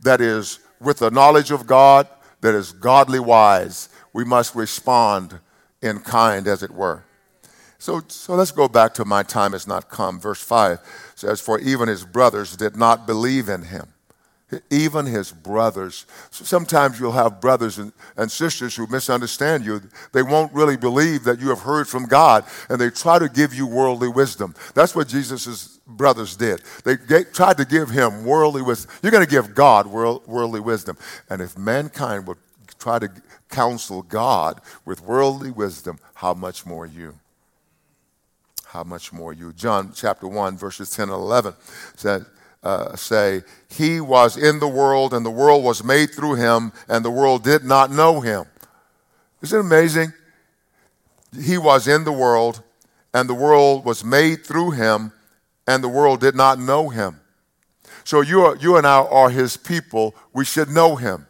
that 0.02 0.22
is 0.22 0.60
with 0.80 0.98
the 0.98 1.10
knowledge 1.10 1.50
of 1.50 1.66
God, 1.66 2.08
that 2.40 2.54
is 2.54 2.72
godly 2.72 3.20
wise. 3.20 3.90
We 4.14 4.24
must 4.24 4.54
respond 4.54 5.38
in 5.82 6.00
kind, 6.00 6.46
as 6.46 6.62
it 6.62 6.70
were. 6.70 7.04
So, 7.78 8.02
so 8.08 8.34
let's 8.34 8.52
go 8.52 8.68
back 8.68 8.94
to 8.94 9.04
my 9.04 9.22
time 9.22 9.52
has 9.52 9.66
not 9.66 9.88
come. 9.88 10.18
Verse 10.18 10.42
5 10.42 10.78
says, 11.14 11.40
For 11.40 11.58
even 11.60 11.88
his 11.88 12.04
brothers 12.04 12.56
did 12.56 12.76
not 12.76 13.06
believe 13.06 13.48
in 13.48 13.62
him. 13.62 13.88
Even 14.70 15.06
his 15.06 15.32
brothers. 15.32 16.06
Sometimes 16.30 17.00
you'll 17.00 17.12
have 17.12 17.40
brothers 17.40 17.78
and, 17.78 17.92
and 18.16 18.30
sisters 18.30 18.76
who 18.76 18.86
misunderstand 18.86 19.64
you. 19.64 19.82
They 20.12 20.22
won't 20.22 20.52
really 20.52 20.76
believe 20.76 21.24
that 21.24 21.40
you 21.40 21.48
have 21.48 21.60
heard 21.60 21.88
from 21.88 22.06
God, 22.06 22.44
and 22.68 22.80
they 22.80 22.90
try 22.90 23.18
to 23.18 23.28
give 23.28 23.52
you 23.52 23.66
worldly 23.66 24.08
wisdom. 24.08 24.54
That's 24.74 24.94
what 24.94 25.08
Jesus' 25.08 25.80
brothers 25.86 26.36
did. 26.36 26.62
They 26.84 27.24
tried 27.24 27.56
to 27.56 27.64
give 27.64 27.90
him 27.90 28.24
worldly 28.24 28.62
wisdom. 28.62 28.92
You're 29.02 29.12
going 29.12 29.24
to 29.24 29.30
give 29.30 29.54
God 29.54 29.88
world, 29.88 30.26
worldly 30.28 30.60
wisdom. 30.60 30.96
And 31.28 31.42
if 31.42 31.58
mankind 31.58 32.28
would 32.28 32.38
try 32.78 33.00
to 33.00 33.10
counsel 33.50 34.02
God 34.02 34.60
with 34.84 35.02
worldly 35.02 35.50
wisdom, 35.50 35.98
how 36.14 36.34
much 36.34 36.64
more 36.64 36.86
you? 36.86 37.18
How 38.76 38.84
much 38.84 39.10
more 39.10 39.32
you? 39.32 39.54
John 39.54 39.90
chapter 39.94 40.28
1, 40.28 40.58
verses 40.58 40.90
10 40.90 41.04
and 41.04 41.12
11 41.12 41.54
said, 41.96 42.26
uh, 42.62 42.94
say, 42.94 43.42
He 43.70 44.02
was 44.02 44.36
in 44.36 44.58
the 44.58 44.68
world, 44.68 45.14
and 45.14 45.24
the 45.24 45.30
world 45.30 45.64
was 45.64 45.82
made 45.82 46.10
through 46.10 46.34
him, 46.34 46.72
and 46.86 47.02
the 47.02 47.10
world 47.10 47.42
did 47.42 47.64
not 47.64 47.90
know 47.90 48.20
him. 48.20 48.44
Isn't 49.40 49.60
it 49.60 49.62
amazing? 49.62 50.12
He 51.40 51.56
was 51.56 51.88
in 51.88 52.04
the 52.04 52.12
world, 52.12 52.62
and 53.14 53.30
the 53.30 53.34
world 53.34 53.86
was 53.86 54.04
made 54.04 54.44
through 54.44 54.72
him, 54.72 55.10
and 55.66 55.82
the 55.82 55.88
world 55.88 56.20
did 56.20 56.34
not 56.34 56.58
know 56.58 56.90
him. 56.90 57.18
So 58.04 58.20
you, 58.20 58.42
are, 58.42 58.56
you 58.56 58.76
and 58.76 58.86
I 58.86 58.98
are 58.98 59.30
his 59.30 59.56
people. 59.56 60.14
We 60.34 60.44
should 60.44 60.68
know 60.68 60.96
him. 60.96 61.26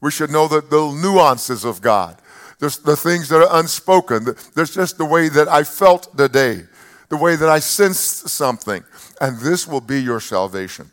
We 0.00 0.10
should 0.10 0.30
know 0.30 0.48
the, 0.48 0.62
the 0.62 0.90
nuances 1.02 1.66
of 1.66 1.82
God. 1.82 2.16
There's 2.60 2.78
the 2.78 2.96
things 2.96 3.28
that 3.28 3.42
are 3.42 3.60
unspoken. 3.60 4.24
There's 4.54 4.74
just 4.74 4.96
the 4.96 5.04
way 5.04 5.28
that 5.28 5.48
I 5.48 5.64
felt 5.64 6.16
today 6.16 6.62
the 7.08 7.16
way 7.16 7.36
that 7.36 7.48
I 7.48 7.58
sensed 7.58 8.28
something, 8.28 8.84
and 9.20 9.38
this 9.40 9.66
will 9.66 9.80
be 9.80 10.00
your 10.00 10.20
salvation. 10.20 10.90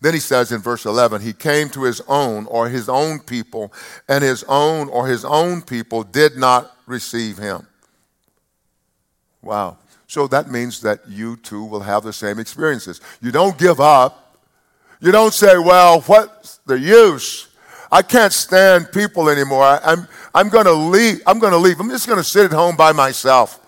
Then 0.00 0.14
he 0.14 0.20
says 0.20 0.50
in 0.50 0.60
verse 0.60 0.84
11, 0.84 1.22
he 1.22 1.32
came 1.32 1.68
to 1.70 1.84
his 1.84 2.00
own 2.08 2.46
or 2.46 2.68
his 2.68 2.88
own 2.88 3.20
people, 3.20 3.72
and 4.08 4.22
his 4.24 4.44
own 4.48 4.88
or 4.88 5.06
his 5.06 5.24
own 5.24 5.62
people 5.62 6.02
did 6.02 6.36
not 6.36 6.76
receive 6.86 7.38
him. 7.38 7.66
Wow. 9.42 9.78
So 10.06 10.26
that 10.26 10.50
means 10.50 10.80
that 10.82 11.08
you 11.08 11.36
too 11.36 11.64
will 11.64 11.80
have 11.80 12.02
the 12.02 12.12
same 12.12 12.38
experiences. 12.38 13.00
You 13.20 13.32
don't 13.32 13.56
give 13.56 13.80
up. 13.80 14.36
You 15.00 15.10
don't 15.10 15.32
say, 15.32 15.56
well, 15.56 16.00
what's 16.02 16.58
the 16.66 16.78
use? 16.78 17.48
I 17.90 18.02
can't 18.02 18.32
stand 18.32 18.92
people 18.92 19.28
anymore. 19.28 19.62
I, 19.62 19.80
I'm, 19.84 20.08
I'm 20.34 20.48
going 20.48 20.66
to 20.66 20.72
leave. 20.72 21.22
I'm 21.26 21.38
going 21.38 21.52
to 21.52 21.58
leave. 21.58 21.80
I'm 21.80 21.90
just 21.90 22.06
going 22.06 22.18
to 22.18 22.24
sit 22.24 22.46
at 22.46 22.52
home 22.52 22.76
by 22.76 22.92
myself. 22.92 23.58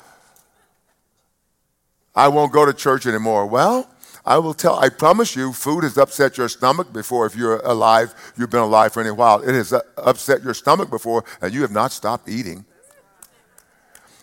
I 2.14 2.28
won't 2.28 2.52
go 2.52 2.64
to 2.64 2.72
church 2.72 3.06
anymore. 3.06 3.46
Well, 3.46 3.90
I 4.26 4.38
will 4.38 4.54
tell, 4.54 4.78
I 4.78 4.88
promise 4.88 5.36
you, 5.36 5.52
food 5.52 5.84
has 5.84 5.98
upset 5.98 6.38
your 6.38 6.48
stomach 6.48 6.92
before. 6.92 7.26
If 7.26 7.36
you're 7.36 7.58
alive, 7.58 8.14
you've 8.36 8.50
been 8.50 8.60
alive 8.60 8.92
for 8.92 9.00
any 9.00 9.10
while. 9.10 9.42
It 9.42 9.54
has 9.54 9.74
upset 9.98 10.42
your 10.42 10.54
stomach 10.54 10.88
before, 10.88 11.24
and 11.42 11.52
you 11.52 11.60
have 11.62 11.72
not 11.72 11.92
stopped 11.92 12.28
eating. 12.28 12.64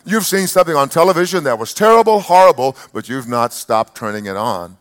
You've 0.03 0.25
seen 0.25 0.47
something 0.47 0.75
on 0.75 0.89
television 0.89 1.43
that 1.43 1.59
was 1.59 1.73
terrible, 1.73 2.21
horrible, 2.21 2.75
but 2.93 3.07
you've 3.07 3.27
not 3.27 3.53
stopped 3.53 3.95
turning 3.95 4.25
it 4.25 4.35
on. 4.35 4.77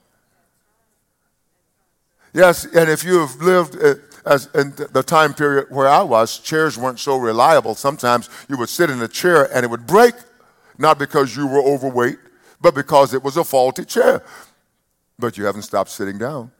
Yes, 2.33 2.64
and 2.64 2.88
if 2.88 3.05
you 3.05 3.19
have 3.19 3.37
lived 3.37 3.76
uh, 3.83 3.97
as 4.25 4.49
in 4.55 4.73
the 4.93 5.02
time 5.02 5.35
period 5.35 5.67
where 5.71 5.88
I 5.88 6.02
was, 6.02 6.38
chairs 6.38 6.79
weren't 6.79 7.00
so 7.00 7.17
reliable. 7.17 7.75
Sometimes 7.75 8.31
you 8.49 8.57
would 8.57 8.69
sit 8.69 8.88
in 8.88 9.02
a 9.02 9.09
chair 9.09 9.55
and 9.55 9.64
it 9.64 9.69
would 9.69 9.87
break, 9.87 10.14
not 10.79 10.99
because 10.99 11.37
you 11.37 11.47
were 11.47 11.62
overweight, 11.62 12.19
but 12.61 12.75
because 12.75 13.14
it 13.14 13.23
was 13.23 13.37
a 13.37 13.45
faulty 13.45 13.85
chair. 13.85 14.23
But 15.19 15.38
you 15.38 15.45
haven't 15.45 15.62
stopped 15.62 15.90
sitting 15.90 16.19
down. 16.19 16.50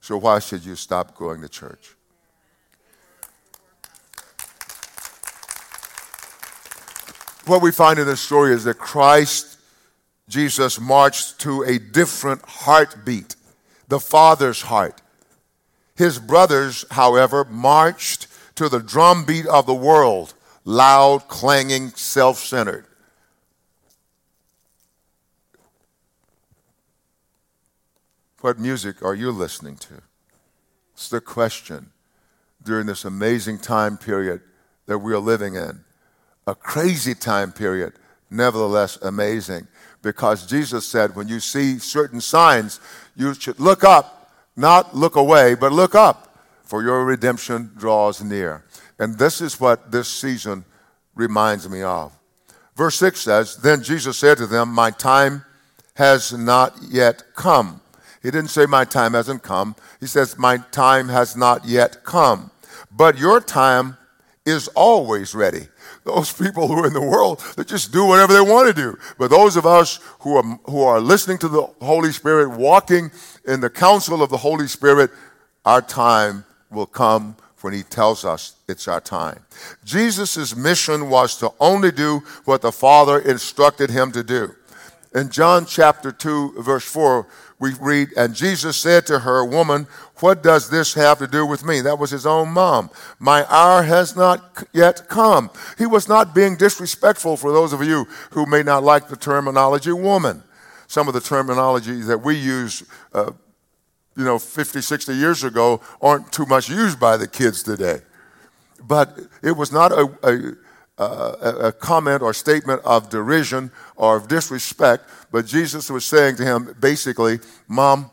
So 0.00 0.16
why 0.16 0.38
should 0.38 0.64
you 0.64 0.76
stop 0.76 1.16
going 1.16 1.40
to 1.42 1.48
church? 1.48 1.94
What 7.46 7.62
we 7.62 7.72
find 7.72 7.98
in 7.98 8.06
this 8.06 8.20
story 8.20 8.52
is 8.52 8.64
that 8.64 8.78
Christ, 8.78 9.58
Jesus, 10.28 10.78
marched 10.78 11.38
to 11.40 11.62
a 11.62 11.78
different 11.78 12.42
heartbeat, 12.42 13.36
the 13.88 13.98
Father's 13.98 14.62
heart. 14.62 15.00
His 15.96 16.18
brothers, 16.18 16.84
however, 16.90 17.44
marched 17.44 18.26
to 18.56 18.68
the 18.68 18.80
drumbeat 18.80 19.46
of 19.46 19.64
the 19.64 19.74
world, 19.74 20.34
loud, 20.64 21.26
clanging, 21.28 21.90
self 21.90 22.38
centered. 22.38 22.87
What 28.40 28.58
music 28.58 29.02
are 29.02 29.14
you 29.14 29.32
listening 29.32 29.76
to? 29.76 29.94
It's 30.92 31.08
the 31.08 31.20
question 31.20 31.90
during 32.62 32.86
this 32.86 33.04
amazing 33.04 33.58
time 33.58 33.96
period 33.96 34.42
that 34.86 34.98
we 34.98 35.12
are 35.12 35.18
living 35.18 35.56
in. 35.56 35.80
A 36.46 36.54
crazy 36.54 37.14
time 37.14 37.50
period, 37.50 37.94
nevertheless 38.30 38.96
amazing. 39.02 39.66
Because 40.02 40.46
Jesus 40.46 40.86
said, 40.86 41.16
when 41.16 41.26
you 41.26 41.40
see 41.40 41.78
certain 41.78 42.20
signs, 42.20 42.80
you 43.16 43.34
should 43.34 43.58
look 43.58 43.82
up, 43.82 44.30
not 44.56 44.94
look 44.94 45.16
away, 45.16 45.54
but 45.54 45.72
look 45.72 45.96
up, 45.96 46.38
for 46.62 46.82
your 46.82 47.04
redemption 47.04 47.72
draws 47.76 48.22
near. 48.22 48.64
And 49.00 49.18
this 49.18 49.40
is 49.40 49.58
what 49.58 49.90
this 49.90 50.08
season 50.08 50.64
reminds 51.16 51.68
me 51.68 51.82
of. 51.82 52.12
Verse 52.76 52.96
6 52.96 53.20
says, 53.20 53.56
Then 53.56 53.82
Jesus 53.82 54.16
said 54.16 54.38
to 54.38 54.46
them, 54.46 54.68
My 54.68 54.92
time 54.92 55.44
has 55.94 56.32
not 56.32 56.76
yet 56.88 57.24
come 57.34 57.80
he 58.22 58.30
didn't 58.30 58.50
say, 58.50 58.66
My 58.66 58.84
time 58.84 59.14
hasn't 59.14 59.42
come. 59.42 59.76
He 60.00 60.06
says, 60.06 60.38
My 60.38 60.58
time 60.70 61.08
has 61.08 61.36
not 61.36 61.64
yet 61.64 62.04
come. 62.04 62.50
But 62.90 63.18
your 63.18 63.40
time 63.40 63.96
is 64.44 64.68
always 64.68 65.34
ready. 65.34 65.68
Those 66.04 66.32
people 66.32 66.68
who 66.68 66.82
are 66.82 66.86
in 66.86 66.94
the 66.94 67.02
world, 67.02 67.44
they 67.56 67.64
just 67.64 67.92
do 67.92 68.04
whatever 68.06 68.32
they 68.32 68.40
want 68.40 68.68
to 68.68 68.74
do. 68.74 68.98
But 69.18 69.30
those 69.30 69.56
of 69.56 69.66
us 69.66 70.00
who 70.20 70.36
are, 70.36 70.42
who 70.64 70.82
are 70.82 71.00
listening 71.00 71.38
to 71.38 71.48
the 71.48 71.62
Holy 71.82 72.12
Spirit, 72.12 72.50
walking 72.50 73.10
in 73.46 73.60
the 73.60 73.70
counsel 73.70 74.22
of 74.22 74.30
the 74.30 74.38
Holy 74.38 74.66
Spirit, 74.66 75.10
our 75.64 75.82
time 75.82 76.44
will 76.70 76.86
come 76.86 77.36
when 77.60 77.74
he 77.74 77.82
tells 77.82 78.24
us 78.24 78.56
it's 78.68 78.88
our 78.88 79.00
time. 79.00 79.40
Jesus' 79.84 80.56
mission 80.56 81.10
was 81.10 81.36
to 81.38 81.52
only 81.60 81.90
do 81.90 82.22
what 82.44 82.62
the 82.62 82.72
Father 82.72 83.18
instructed 83.18 83.90
him 83.90 84.12
to 84.12 84.22
do. 84.22 84.54
In 85.14 85.30
John 85.30 85.66
chapter 85.66 86.12
2, 86.12 86.62
verse 86.62 86.84
4, 86.84 87.26
we 87.60 87.74
read, 87.80 88.10
And 88.16 88.34
Jesus 88.34 88.76
said 88.76 89.06
to 89.06 89.20
her, 89.20 89.44
Woman, 89.44 89.86
what 90.20 90.42
does 90.42 90.70
this 90.70 90.94
have 90.94 91.18
to 91.18 91.26
do 91.26 91.44
with 91.44 91.64
me? 91.64 91.80
That 91.80 91.98
was 91.98 92.10
his 92.10 92.26
own 92.26 92.50
mom. 92.50 92.90
My 93.18 93.44
hour 93.48 93.82
has 93.82 94.14
not 94.14 94.64
yet 94.72 95.08
come. 95.08 95.50
He 95.76 95.86
was 95.86 96.08
not 96.08 96.34
being 96.34 96.56
disrespectful 96.56 97.36
for 97.36 97.52
those 97.52 97.72
of 97.72 97.82
you 97.82 98.06
who 98.30 98.46
may 98.46 98.62
not 98.62 98.84
like 98.84 99.08
the 99.08 99.16
terminology 99.16 99.92
woman. 99.92 100.42
Some 100.86 101.08
of 101.08 101.14
the 101.14 101.20
terminology 101.20 102.00
that 102.02 102.18
we 102.18 102.36
use, 102.36 102.84
uh, 103.12 103.32
you 104.16 104.24
know, 104.24 104.38
50, 104.38 104.80
60 104.80 105.12
years 105.14 105.44
ago 105.44 105.80
aren't 106.00 106.32
too 106.32 106.46
much 106.46 106.68
used 106.68 106.98
by 106.98 107.16
the 107.16 107.28
kids 107.28 107.62
today. 107.62 108.00
But 108.82 109.18
it 109.42 109.52
was 109.52 109.72
not 109.72 109.92
a, 109.92 110.08
a 110.22 110.56
uh, 110.98 111.52
a 111.60 111.72
comment 111.72 112.22
or 112.22 112.34
statement 112.34 112.82
of 112.84 113.08
derision 113.08 113.70
or 113.96 114.16
of 114.16 114.28
disrespect, 114.28 115.04
but 115.30 115.46
Jesus 115.46 115.90
was 115.90 116.04
saying 116.04 116.36
to 116.36 116.44
him 116.44 116.74
basically, 116.80 117.38
Mom, 117.68 118.10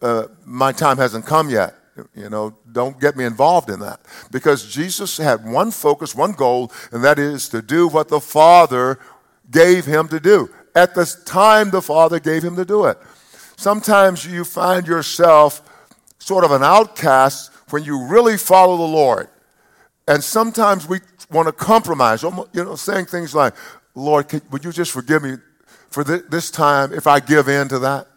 uh, 0.00 0.26
my 0.44 0.72
time 0.72 0.96
hasn't 0.96 1.26
come 1.26 1.50
yet. 1.50 1.74
You 2.14 2.28
know, 2.28 2.56
don't 2.72 3.00
get 3.00 3.16
me 3.16 3.24
involved 3.24 3.70
in 3.70 3.80
that. 3.80 4.00
Because 4.32 4.66
Jesus 4.66 5.16
had 5.16 5.44
one 5.44 5.70
focus, 5.70 6.14
one 6.14 6.32
goal, 6.32 6.72
and 6.90 7.04
that 7.04 7.18
is 7.18 7.48
to 7.50 7.62
do 7.62 7.86
what 7.86 8.08
the 8.08 8.20
Father 8.20 8.98
gave 9.50 9.84
him 9.84 10.08
to 10.08 10.18
do 10.18 10.50
at 10.74 10.94
the 10.94 11.04
time 11.24 11.70
the 11.70 11.82
Father 11.82 12.18
gave 12.18 12.42
him 12.42 12.56
to 12.56 12.64
do 12.64 12.86
it. 12.86 12.98
Sometimes 13.56 14.26
you 14.26 14.44
find 14.44 14.86
yourself 14.86 15.62
sort 16.18 16.44
of 16.44 16.50
an 16.50 16.64
outcast 16.64 17.52
when 17.70 17.84
you 17.84 18.06
really 18.06 18.36
follow 18.36 18.76
the 18.76 18.82
Lord. 18.82 19.28
And 20.08 20.22
sometimes 20.22 20.88
we 20.88 21.00
want 21.30 21.46
to 21.46 21.52
compromise, 21.52 22.22
you 22.22 22.46
know, 22.54 22.76
saying 22.76 23.06
things 23.06 23.34
like, 23.34 23.54
Lord, 23.94 24.32
would 24.50 24.64
you 24.64 24.72
just 24.72 24.92
forgive 24.92 25.22
me 25.22 25.36
for 25.88 26.04
this 26.04 26.50
time 26.50 26.92
if 26.92 27.06
I 27.06 27.20
give 27.20 27.48
in 27.48 27.68
to 27.68 27.78
that? 27.80 28.08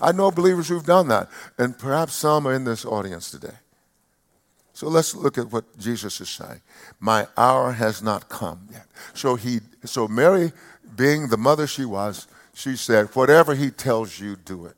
I 0.00 0.12
know 0.12 0.30
believers 0.30 0.68
who've 0.68 0.84
done 0.84 1.08
that, 1.08 1.28
and 1.58 1.78
perhaps 1.78 2.14
some 2.14 2.46
are 2.46 2.54
in 2.54 2.64
this 2.64 2.84
audience 2.84 3.30
today. 3.30 3.56
So 4.72 4.88
let's 4.88 5.14
look 5.14 5.36
at 5.36 5.52
what 5.52 5.78
Jesus 5.78 6.20
is 6.22 6.30
saying. 6.30 6.62
My 7.00 7.26
hour 7.36 7.72
has 7.72 8.02
not 8.02 8.30
come 8.30 8.68
yet. 8.72 8.86
So 9.12 9.34
he 9.34 9.60
so 9.84 10.08
Mary, 10.08 10.52
being 10.96 11.28
the 11.28 11.36
mother 11.36 11.66
she 11.66 11.84
was, 11.84 12.26
she 12.54 12.76
said, 12.76 13.08
Whatever 13.14 13.54
he 13.54 13.70
tells 13.70 14.18
you, 14.18 14.36
do 14.36 14.64
it. 14.66 14.76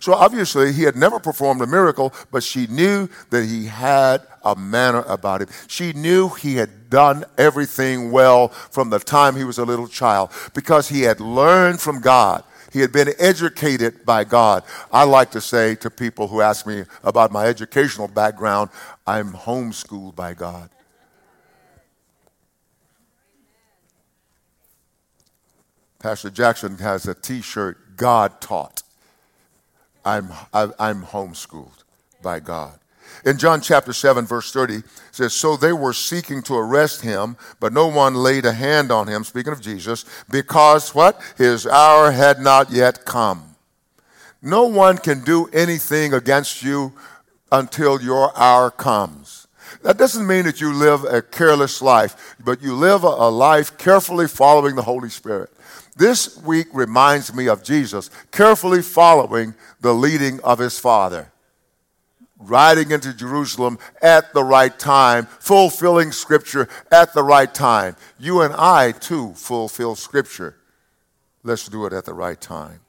So 0.00 0.14
obviously, 0.14 0.72
he 0.72 0.82
had 0.82 0.96
never 0.96 1.20
performed 1.20 1.60
a 1.60 1.66
miracle, 1.66 2.12
but 2.30 2.42
she 2.42 2.66
knew 2.66 3.08
that 3.28 3.44
he 3.44 3.66
had 3.66 4.22
a 4.42 4.56
manner 4.56 5.02
about 5.02 5.42
him. 5.42 5.48
She 5.68 5.92
knew 5.92 6.30
he 6.30 6.56
had 6.56 6.88
done 6.88 7.24
everything 7.36 8.10
well 8.10 8.48
from 8.48 8.90
the 8.90 8.98
time 8.98 9.36
he 9.36 9.44
was 9.44 9.58
a 9.58 9.64
little 9.64 9.86
child 9.86 10.30
because 10.54 10.88
he 10.88 11.02
had 11.02 11.20
learned 11.20 11.80
from 11.80 12.00
God. 12.00 12.44
He 12.72 12.80
had 12.80 12.92
been 12.92 13.12
educated 13.18 14.06
by 14.06 14.24
God. 14.24 14.62
I 14.92 15.04
like 15.04 15.32
to 15.32 15.40
say 15.40 15.74
to 15.76 15.90
people 15.90 16.28
who 16.28 16.40
ask 16.40 16.66
me 16.66 16.84
about 17.02 17.32
my 17.32 17.46
educational 17.46 18.08
background, 18.08 18.70
I'm 19.06 19.32
homeschooled 19.32 20.14
by 20.14 20.34
God. 20.34 20.70
Pastor 25.98 26.30
Jackson 26.30 26.78
has 26.78 27.06
a 27.06 27.14
t 27.14 27.42
shirt, 27.42 27.96
God 27.96 28.40
taught. 28.40 28.82
I'm, 30.04 30.30
I'm 30.52 31.02
homeschooled 31.02 31.84
by 32.22 32.40
God. 32.40 32.78
In 33.24 33.38
John 33.38 33.60
chapter 33.60 33.92
7, 33.92 34.24
verse 34.24 34.52
30, 34.52 34.82
says, 35.10 35.34
So 35.34 35.56
they 35.56 35.72
were 35.72 35.92
seeking 35.92 36.42
to 36.42 36.54
arrest 36.54 37.02
him, 37.02 37.36
but 37.58 37.72
no 37.72 37.86
one 37.86 38.14
laid 38.14 38.46
a 38.46 38.52
hand 38.52 38.90
on 38.90 39.08
him, 39.08 39.24
speaking 39.24 39.52
of 39.52 39.60
Jesus, 39.60 40.04
because 40.30 40.94
what? 40.94 41.20
His 41.36 41.66
hour 41.66 42.12
had 42.12 42.40
not 42.40 42.70
yet 42.70 43.04
come. 43.04 43.56
No 44.42 44.64
one 44.64 44.96
can 44.96 45.22
do 45.22 45.48
anything 45.52 46.14
against 46.14 46.62
you 46.62 46.92
until 47.52 48.00
your 48.00 48.36
hour 48.38 48.70
comes. 48.70 49.46
That 49.82 49.98
doesn't 49.98 50.26
mean 50.26 50.44
that 50.44 50.60
you 50.60 50.72
live 50.72 51.04
a 51.04 51.22
careless 51.22 51.82
life, 51.82 52.36
but 52.42 52.62
you 52.62 52.74
live 52.74 53.02
a 53.02 53.28
life 53.28 53.76
carefully 53.76 54.28
following 54.28 54.76
the 54.76 54.82
Holy 54.82 55.10
Spirit. 55.10 55.50
This 56.00 56.38
week 56.38 56.68
reminds 56.72 57.34
me 57.34 57.46
of 57.46 57.62
Jesus 57.62 58.08
carefully 58.30 58.80
following 58.80 59.54
the 59.82 59.92
leading 59.92 60.40
of 60.40 60.58
his 60.58 60.78
Father, 60.78 61.30
riding 62.38 62.90
into 62.90 63.12
Jerusalem 63.12 63.78
at 64.00 64.32
the 64.32 64.42
right 64.42 64.78
time, 64.78 65.26
fulfilling 65.26 66.10
Scripture 66.10 66.70
at 66.90 67.12
the 67.12 67.22
right 67.22 67.52
time. 67.52 67.96
You 68.18 68.40
and 68.40 68.54
I, 68.54 68.92
too, 68.92 69.34
fulfill 69.34 69.94
Scripture. 69.94 70.56
Let's 71.42 71.68
do 71.68 71.84
it 71.84 71.92
at 71.92 72.06
the 72.06 72.14
right 72.14 72.40
time. 72.40 72.80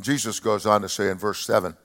Jesus 0.00 0.40
goes 0.40 0.64
on 0.64 0.80
to 0.80 0.88
say 0.88 1.10
in 1.10 1.18
verse 1.18 1.44
7 1.44 1.76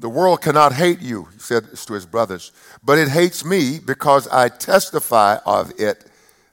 The 0.00 0.08
world 0.08 0.42
cannot 0.42 0.72
hate 0.72 1.00
you, 1.00 1.28
he 1.32 1.38
said 1.38 1.76
to 1.76 1.92
his 1.92 2.06
brothers, 2.06 2.50
but 2.82 2.98
it 2.98 3.10
hates 3.10 3.44
me 3.44 3.78
because 3.78 4.26
I 4.26 4.48
testify 4.48 5.36
of 5.46 5.70
it 5.78 6.06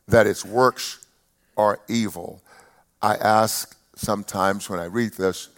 that 0.08 0.28
its 0.28 0.46
works 0.46 1.04
are 1.58 1.80
evil. 1.90 2.42
I 3.02 3.16
ask 3.16 3.76
sometimes 3.96 4.70
when 4.70 4.80
I 4.80 4.86
read 4.86 5.14
this, 5.14 5.50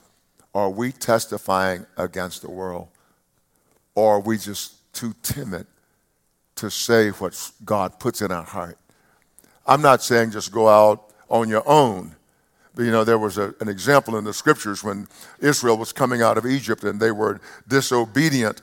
are 0.56 0.70
we 0.70 0.92
testifying 0.92 1.86
against 1.98 2.42
the 2.42 2.50
world? 2.50 2.88
Or 3.96 4.16
are 4.16 4.20
we 4.20 4.38
just 4.38 4.94
too 4.94 5.14
timid 5.22 5.68
to 6.56 6.72
say 6.72 7.10
what 7.10 7.52
God 7.64 8.00
puts 8.00 8.22
in 8.22 8.32
our 8.32 8.44
heart? 8.44 8.78
I'm 9.68 9.82
not 9.82 10.02
saying 10.02 10.32
just 10.32 10.52
go 10.52 10.68
out 10.68 11.12
on 11.30 11.50
your 11.50 11.64
own. 11.68 12.16
But, 12.74 12.84
you 12.84 12.92
know, 12.92 13.04
there 13.04 13.20
was 13.20 13.38
a, 13.38 13.54
an 13.60 13.68
example 13.68 14.18
in 14.18 14.24
the 14.24 14.34
scriptures 14.34 14.84
when 14.84 15.08
Israel 15.42 15.78
was 15.78 15.92
coming 15.92 16.22
out 16.22 16.38
of 16.38 16.46
Egypt 16.46 16.84
and 16.84 17.00
they 17.00 17.12
were 17.12 17.40
disobedient 17.68 18.62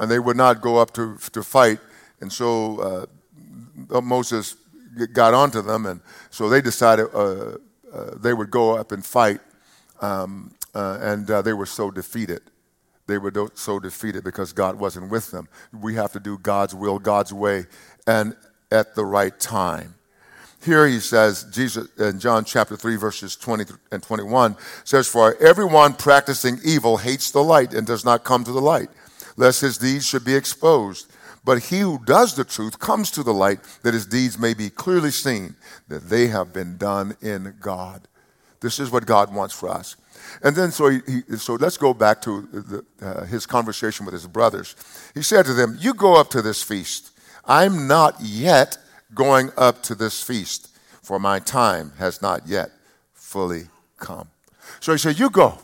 and 0.00 0.10
they 0.10 0.18
would 0.18 0.36
not 0.36 0.60
go 0.60 0.78
up 0.78 0.92
to, 0.94 1.16
to 1.32 1.42
fight. 1.42 1.78
And 2.20 2.32
so 2.32 3.08
uh, 3.90 4.00
Moses 4.00 4.56
got 5.12 5.34
onto 5.34 5.62
them, 5.62 5.86
and 5.86 6.00
so 6.30 6.48
they 6.48 6.60
decided 6.60 7.08
uh, 7.14 7.56
uh, 7.92 8.10
they 8.16 8.34
would 8.34 8.50
go 8.50 8.76
up 8.76 8.92
and 8.92 9.04
fight, 9.04 9.40
um, 10.00 10.52
uh, 10.74 10.98
and 11.00 11.30
uh, 11.30 11.42
they 11.42 11.52
were 11.52 11.66
so 11.66 11.90
defeated. 11.90 12.42
They 13.06 13.18
were 13.18 13.32
so 13.54 13.78
defeated 13.78 14.24
because 14.24 14.52
God 14.52 14.78
wasn't 14.78 15.10
with 15.10 15.30
them. 15.30 15.48
We 15.72 15.94
have 15.94 16.12
to 16.12 16.20
do 16.20 16.38
God's 16.38 16.74
will, 16.74 16.98
God's 16.98 17.32
way, 17.32 17.66
and 18.06 18.36
at 18.70 18.94
the 18.94 19.04
right 19.04 19.38
time. 19.38 19.94
Here 20.64 20.86
he 20.86 20.98
says, 20.98 21.44
Jesus 21.52 21.88
in 21.96 22.18
John 22.18 22.44
chapter 22.44 22.76
3, 22.76 22.96
verses 22.96 23.36
20 23.36 23.72
and 23.92 24.02
21 24.02 24.56
says, 24.82 25.06
For 25.06 25.36
everyone 25.36 25.94
practicing 25.94 26.58
evil 26.64 26.96
hates 26.96 27.30
the 27.30 27.42
light 27.42 27.72
and 27.72 27.86
does 27.86 28.04
not 28.04 28.24
come 28.24 28.42
to 28.42 28.52
the 28.52 28.60
light, 28.60 28.88
lest 29.36 29.60
his 29.60 29.78
deeds 29.78 30.04
should 30.04 30.24
be 30.24 30.34
exposed. 30.34 31.12
But 31.46 31.62
he 31.62 31.78
who 31.78 32.00
does 32.04 32.34
the 32.34 32.44
truth 32.44 32.80
comes 32.80 33.12
to 33.12 33.22
the 33.22 33.32
light 33.32 33.60
that 33.82 33.94
his 33.94 34.04
deeds 34.04 34.36
may 34.36 34.52
be 34.52 34.68
clearly 34.68 35.12
seen, 35.12 35.54
that 35.86 36.10
they 36.10 36.26
have 36.26 36.52
been 36.52 36.76
done 36.76 37.16
in 37.22 37.54
God. 37.60 38.08
This 38.60 38.80
is 38.80 38.90
what 38.90 39.06
God 39.06 39.32
wants 39.32 39.54
for 39.54 39.68
us. 39.68 39.94
And 40.42 40.56
then, 40.56 40.72
so, 40.72 40.88
he, 40.88 41.22
so 41.36 41.54
let's 41.54 41.76
go 41.76 41.94
back 41.94 42.20
to 42.22 42.42
the, 42.50 42.84
uh, 43.00 43.24
his 43.26 43.46
conversation 43.46 44.04
with 44.04 44.12
his 44.12 44.26
brothers. 44.26 44.74
He 45.14 45.22
said 45.22 45.46
to 45.46 45.54
them, 45.54 45.78
You 45.80 45.94
go 45.94 46.20
up 46.20 46.30
to 46.30 46.42
this 46.42 46.64
feast. 46.64 47.12
I'm 47.44 47.86
not 47.86 48.16
yet 48.20 48.76
going 49.14 49.50
up 49.56 49.84
to 49.84 49.94
this 49.94 50.20
feast, 50.20 50.76
for 51.00 51.20
my 51.20 51.38
time 51.38 51.92
has 51.98 52.20
not 52.20 52.48
yet 52.48 52.72
fully 53.14 53.68
come. 53.98 54.30
So 54.80 54.90
he 54.90 54.98
said, 54.98 55.16
You 55.16 55.30
go. 55.30 55.60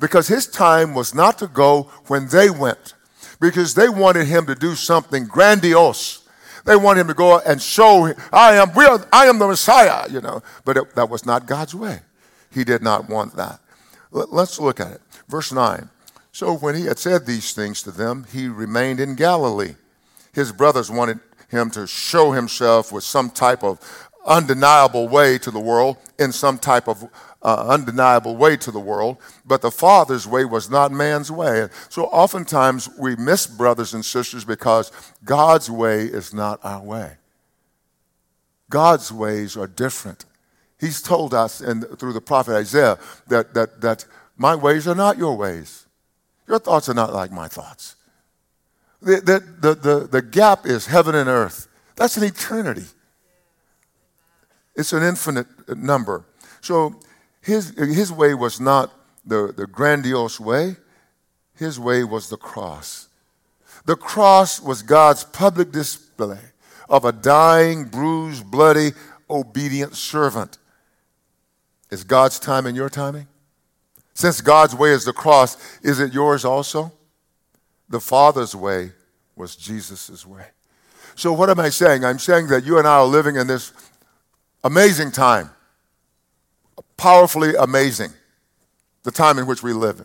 Because 0.00 0.26
his 0.26 0.48
time 0.48 0.92
was 0.92 1.14
not 1.14 1.38
to 1.38 1.46
go 1.46 1.84
when 2.08 2.26
they 2.28 2.50
went 2.50 2.94
because 3.40 3.74
they 3.74 3.88
wanted 3.88 4.26
him 4.26 4.46
to 4.46 4.54
do 4.54 4.74
something 4.74 5.26
grandiose. 5.26 6.24
They 6.64 6.76
wanted 6.76 7.02
him 7.02 7.08
to 7.08 7.14
go 7.14 7.38
and 7.38 7.62
show, 7.62 8.12
I 8.32 8.54
am, 8.56 8.74
we 8.74 8.84
are, 8.84 9.04
I 9.12 9.26
am 9.26 9.38
the 9.38 9.48
Messiah, 9.48 10.10
you 10.10 10.20
know. 10.20 10.42
But 10.64 10.76
it, 10.76 10.94
that 10.96 11.08
was 11.08 11.24
not 11.24 11.46
God's 11.46 11.74
way. 11.74 12.00
He 12.52 12.64
did 12.64 12.82
not 12.82 13.08
want 13.08 13.36
that. 13.36 13.60
Let's 14.10 14.58
look 14.58 14.80
at 14.80 14.92
it. 14.92 15.00
Verse 15.28 15.52
9. 15.52 15.88
So 16.32 16.54
when 16.54 16.74
he 16.74 16.84
had 16.84 16.98
said 16.98 17.26
these 17.26 17.52
things 17.52 17.82
to 17.82 17.90
them, 17.90 18.26
he 18.32 18.48
remained 18.48 19.00
in 19.00 19.14
Galilee. 19.14 19.74
His 20.32 20.52
brothers 20.52 20.90
wanted 20.90 21.20
him 21.48 21.70
to 21.70 21.86
show 21.86 22.32
himself 22.32 22.92
with 22.92 23.04
some 23.04 23.30
type 23.30 23.64
of 23.64 23.80
undeniable 24.26 25.08
way 25.08 25.38
to 25.38 25.50
the 25.50 25.60
world, 25.60 25.96
in 26.18 26.32
some 26.32 26.58
type 26.58 26.86
of 26.86 27.08
uh, 27.42 27.68
undeniable 27.68 28.36
way 28.36 28.56
to 28.56 28.70
the 28.70 28.80
world, 28.80 29.18
but 29.46 29.62
the 29.62 29.70
Father's 29.70 30.26
way 30.26 30.44
was 30.44 30.68
not 30.68 30.90
man's 30.90 31.30
way. 31.30 31.68
So 31.88 32.04
oftentimes 32.06 32.88
we 32.98 33.16
miss 33.16 33.46
brothers 33.46 33.94
and 33.94 34.04
sisters 34.04 34.44
because 34.44 34.90
God's 35.24 35.70
way 35.70 36.04
is 36.04 36.34
not 36.34 36.60
our 36.64 36.82
way. 36.82 37.16
God's 38.70 39.12
ways 39.12 39.56
are 39.56 39.66
different. 39.66 40.24
He's 40.80 41.00
told 41.00 41.34
us 41.34 41.60
in, 41.60 41.82
through 41.82 42.12
the 42.12 42.20
prophet 42.20 42.54
Isaiah 42.54 42.98
that, 43.28 43.54
that, 43.54 43.80
that 43.80 44.04
my 44.36 44.54
ways 44.54 44.86
are 44.86 44.94
not 44.94 45.18
your 45.18 45.36
ways. 45.36 45.86
Your 46.46 46.58
thoughts 46.58 46.88
are 46.88 46.94
not 46.94 47.12
like 47.12 47.32
my 47.32 47.48
thoughts. 47.48 47.96
The, 49.00 49.20
the, 49.20 49.40
the, 49.60 49.74
the, 49.74 50.08
the 50.08 50.22
gap 50.22 50.66
is 50.66 50.86
heaven 50.86 51.14
and 51.14 51.28
earth. 51.28 51.68
That's 51.96 52.16
an 52.16 52.24
eternity. 52.24 52.86
It's 54.74 54.92
an 54.92 55.02
infinite 55.02 55.46
number. 55.76 56.24
So 56.60 57.00
his, 57.40 57.70
his 57.78 58.12
way 58.12 58.34
was 58.34 58.60
not 58.60 58.92
the, 59.24 59.52
the 59.56 59.66
grandiose 59.66 60.40
way, 60.40 60.76
his 61.54 61.78
way 61.78 62.04
was 62.04 62.28
the 62.28 62.36
cross. 62.36 63.08
The 63.84 63.96
cross 63.96 64.60
was 64.60 64.82
God's 64.82 65.24
public 65.24 65.72
display 65.72 66.38
of 66.88 67.04
a 67.04 67.12
dying, 67.12 67.84
bruised, 67.84 68.50
bloody, 68.50 68.92
obedient 69.28 69.94
servant. 69.94 70.58
Is 71.90 72.04
God's 72.04 72.38
time 72.38 72.66
in 72.66 72.74
your 72.74 72.88
timing? 72.88 73.28
Since 74.14 74.40
God's 74.40 74.74
way 74.74 74.90
is 74.90 75.04
the 75.04 75.12
cross, 75.12 75.56
is 75.80 76.00
it 76.00 76.12
yours 76.12 76.44
also? 76.44 76.92
The 77.88 78.00
Father's 78.00 78.54
way 78.54 78.92
was 79.36 79.56
Jesus' 79.56 80.26
way. 80.26 80.46
So, 81.14 81.32
what 81.32 81.50
am 81.50 81.60
I 81.60 81.70
saying? 81.70 82.04
I'm 82.04 82.18
saying 82.18 82.48
that 82.48 82.64
you 82.64 82.78
and 82.78 82.86
I 82.86 82.96
are 82.96 83.06
living 83.06 83.36
in 83.36 83.46
this 83.46 83.72
amazing 84.64 85.12
time 85.12 85.50
powerfully 86.96 87.54
amazing, 87.58 88.12
the 89.02 89.10
time 89.10 89.38
in 89.38 89.46
which 89.46 89.62
we 89.62 89.72
live. 89.72 90.04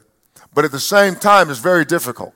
But 0.53 0.65
at 0.65 0.71
the 0.71 0.79
same 0.79 1.15
time, 1.15 1.49
it's 1.49 1.59
very 1.59 1.86
difficult. 1.86 2.33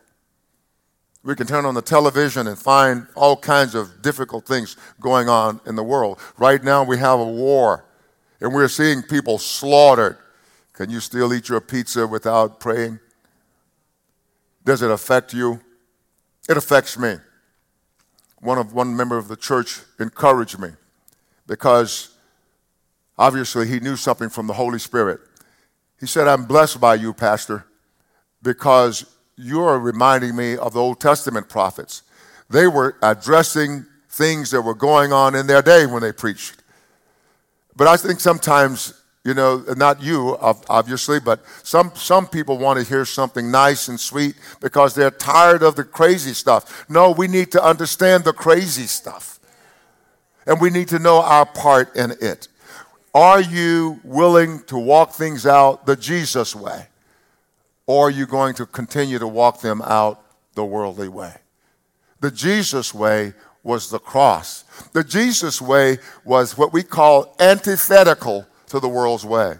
We 1.23 1.35
can 1.35 1.47
turn 1.47 1.65
on 1.65 1.73
the 1.73 1.81
television 1.81 2.47
and 2.47 2.57
find 2.57 3.07
all 3.15 3.35
kinds 3.35 3.75
of 3.75 4.01
difficult 4.01 4.45
things 4.45 4.77
going 5.01 5.29
on 5.29 5.59
in 5.65 5.75
the 5.75 5.83
world. 5.83 6.19
Right 6.37 6.63
now, 6.63 6.83
we 6.83 6.97
have 6.97 7.19
a 7.19 7.25
war, 7.25 7.85
and 8.39 8.53
we're 8.53 8.69
seeing 8.69 9.03
people 9.03 9.37
slaughtered. 9.37 10.17
Can 10.73 10.89
you 10.89 10.99
still 10.99 11.33
eat 11.33 11.49
your 11.49 11.59
pizza 11.59 12.07
without 12.07 12.59
praying? 12.59 12.99
Does 14.63 14.81
it 14.81 14.91
affect 14.91 15.33
you? 15.33 15.59
It 16.47 16.55
affects 16.55 16.97
me. 16.97 17.15
One, 18.39 18.57
of, 18.57 18.73
one 18.73 18.95
member 18.95 19.17
of 19.17 19.27
the 19.27 19.35
church 19.35 19.81
encouraged 19.99 20.59
me 20.59 20.69
because 21.47 22.16
obviously 23.17 23.67
he 23.67 23.79
knew 23.79 23.95
something 23.95 24.29
from 24.29 24.47
the 24.47 24.53
Holy 24.53 24.79
Spirit. 24.79 25.19
He 25.99 26.05
said, 26.05 26.27
I'm 26.27 26.45
blessed 26.45 26.79
by 26.79 26.95
you, 26.95 27.13
Pastor, 27.13 27.65
because 28.41 29.05
you're 29.35 29.79
reminding 29.79 30.35
me 30.35 30.57
of 30.57 30.73
the 30.73 30.79
Old 30.79 30.99
Testament 30.99 31.49
prophets. 31.49 32.03
They 32.49 32.67
were 32.67 32.97
addressing 33.01 33.85
things 34.09 34.51
that 34.51 34.61
were 34.61 34.75
going 34.75 35.13
on 35.13 35.35
in 35.35 35.47
their 35.47 35.61
day 35.61 35.85
when 35.85 36.01
they 36.01 36.11
preached. 36.11 36.63
But 37.75 37.87
I 37.87 37.97
think 37.97 38.19
sometimes, 38.19 38.93
you 39.23 39.35
know, 39.35 39.63
not 39.75 40.01
you, 40.01 40.37
obviously, 40.41 41.19
but 41.19 41.41
some, 41.61 41.91
some 41.93 42.27
people 42.27 42.57
want 42.57 42.79
to 42.79 42.85
hear 42.85 43.05
something 43.05 43.51
nice 43.51 43.87
and 43.87 43.99
sweet 43.99 44.35
because 44.59 44.95
they're 44.95 45.11
tired 45.11 45.61
of 45.61 45.75
the 45.75 45.83
crazy 45.83 46.33
stuff. 46.33 46.89
No, 46.89 47.11
we 47.11 47.27
need 47.27 47.51
to 47.51 47.63
understand 47.63 48.23
the 48.23 48.33
crazy 48.33 48.87
stuff. 48.87 49.39
And 50.47 50.59
we 50.59 50.69
need 50.69 50.87
to 50.87 50.99
know 50.99 51.21
our 51.21 51.45
part 51.45 51.95
in 51.95 52.11
it. 52.21 52.47
Are 53.13 53.41
you 53.41 53.99
willing 54.03 54.63
to 54.65 54.77
walk 54.77 55.11
things 55.11 55.45
out 55.45 55.85
the 55.85 55.95
Jesus 55.95 56.55
way? 56.55 56.87
or 57.87 58.07
are 58.07 58.11
you 58.11 58.27
going 58.27 58.53
to 58.55 58.65
continue 58.65 59.17
to 59.17 59.27
walk 59.27 59.61
them 59.61 59.81
out 59.81 60.21
the 60.53 60.65
worldly 60.65 61.07
way? 61.07 61.33
The 62.19 62.29
Jesus 62.29 62.93
way 62.93 63.33
was 63.63 63.89
the 63.89 63.99
cross. 63.99 64.63
The 64.93 65.03
Jesus 65.03 65.61
way 65.61 65.97
was 66.25 66.57
what 66.57 66.73
we 66.73 66.83
call 66.83 67.35
antithetical 67.39 68.45
to 68.67 68.79
the 68.79 68.89
world's 68.89 69.25
way. 69.25 69.55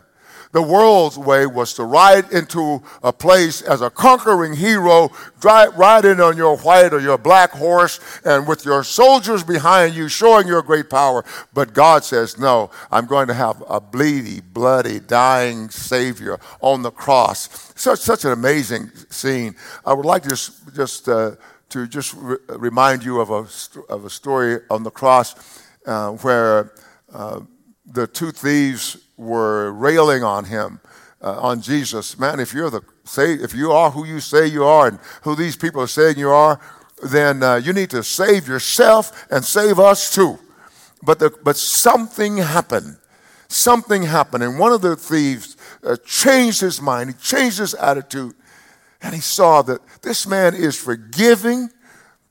The 0.51 0.62
world's 0.62 1.17
way 1.17 1.45
was 1.45 1.73
to 1.75 1.83
ride 1.83 2.31
into 2.31 2.81
a 3.03 3.12
place 3.12 3.62
as 3.62 3.81
a 3.81 3.89
conquering 3.89 4.55
hero, 4.55 5.10
drive, 5.39 5.77
ride 5.77 6.05
in 6.05 6.21
on 6.21 6.38
your 6.38 6.57
white 6.57 6.93
or 6.93 6.99
your 6.99 7.17
black 7.17 7.51
horse, 7.51 7.99
and 8.23 8.47
with 8.47 8.65
your 8.65 8.83
soldiers 8.83 9.43
behind 9.43 9.95
you, 9.95 10.07
showing 10.07 10.47
your 10.47 10.62
great 10.62 10.89
power. 10.89 11.25
But 11.53 11.73
God 11.73 12.03
says, 12.03 12.38
No, 12.38 12.71
I'm 12.91 13.05
going 13.05 13.27
to 13.27 13.33
have 13.33 13.62
a 13.67 13.81
bleedy, 13.81 14.41
bloody, 14.53 14.99
dying 14.99 15.69
Savior 15.69 16.39
on 16.62 16.81
the 16.81 16.91
cross. 16.91 17.71
Such, 17.75 17.99
such 17.99 18.25
an 18.25 18.31
amazing 18.31 18.89
scene. 19.10 19.55
I 19.86 19.93
would 19.93 20.05
like 20.05 20.23
to 20.23 20.29
just, 20.29 20.75
just 20.75 21.10
uh, 21.10 21.31
to 21.69 21.88
just 21.88 22.13
re- 22.15 22.38
remind 22.49 23.03
you 23.03 23.19
of 23.19 23.29
a, 23.29 23.47
of 23.91 24.05
a 24.05 24.10
story 24.10 24.60
on 24.69 24.83
the 24.83 24.91
cross 24.91 25.36
uh, 25.86 26.12
where 26.12 26.71
uh, 27.13 27.41
the 27.91 28.08
two 28.08 28.32
thieves 28.32 28.97
were 29.15 29.71
railing 29.71 30.23
on 30.23 30.45
him, 30.45 30.80
uh, 31.21 31.39
on 31.39 31.62
Jesus. 31.62 32.19
Man, 32.19 32.39
if 32.39 32.54
you're 32.54 32.69
the 32.69 32.82
say, 33.06 33.34
if 33.34 33.54
you 33.54 33.71
are 33.71 33.89
who 33.91 34.06
you 34.06 34.19
say 34.19 34.45
you 34.47 34.65
are, 34.65 34.88
and 34.88 35.00
who 35.23 35.36
these 35.36 35.56
people 35.56 35.82
are 35.82 35.88
saying 35.88 36.17
you 36.17 36.30
are, 36.30 36.60
then 37.02 37.41
uh, 37.41 37.56
you 37.56 37.73
need 37.73 37.89
to 37.91 38.04
save 38.04 38.47
yourself 38.47 39.28
and 39.32 39.43
save 39.43 39.80
us 39.80 40.13
too. 40.13 40.38
But 41.04 41.19
the, 41.19 41.32
but 41.43 41.58
something 41.58 42.38
happened. 42.38 42.97
Something 43.50 44.04
happened, 44.04 44.43
and 44.43 44.60
one 44.60 44.73
of 44.73 44.82
the 44.82 44.97
thieves 44.97 45.56
uh, 45.82 45.95
changed 46.06 46.60
his 46.60 46.82
mind. 46.82 47.12
He 47.12 47.15
changed 47.15 47.60
his 47.60 47.73
attitude, 47.76 48.36
and 49.02 49.15
he 49.15 49.21
saw 49.21 49.62
that 49.62 49.80
this 50.02 50.28
man 50.28 50.54
is 50.54 50.78
forgiving 50.78 51.69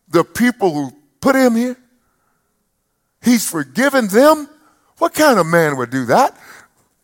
the 0.09 0.25
people 0.25 0.75
who 0.75 0.93
put 1.23 1.35
him 1.35 1.57
here. 1.57 1.77
He's 3.23 3.49
forgiven 3.49 4.09
them. 4.09 4.47
What 4.99 5.15
kind 5.15 5.39
of 5.39 5.47
man 5.47 5.77
would 5.77 5.91
do 5.91 6.07
that? 6.07 6.37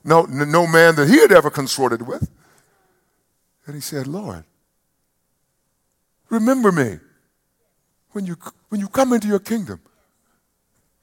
no, 0.04 0.22
no 0.22 0.66
man 0.66 0.96
that 0.96 1.08
he 1.08 1.18
had 1.18 1.32
ever 1.32 1.50
consorted 1.50 2.02
with. 2.02 2.28
And 3.66 3.74
he 3.74 3.80
said, 3.80 4.06
Lord, 4.06 4.44
remember 6.28 6.72
me 6.72 6.98
when 8.10 8.26
you, 8.26 8.36
when 8.68 8.80
you 8.80 8.88
come 8.88 9.12
into 9.12 9.28
your 9.28 9.38
kingdom. 9.38 9.80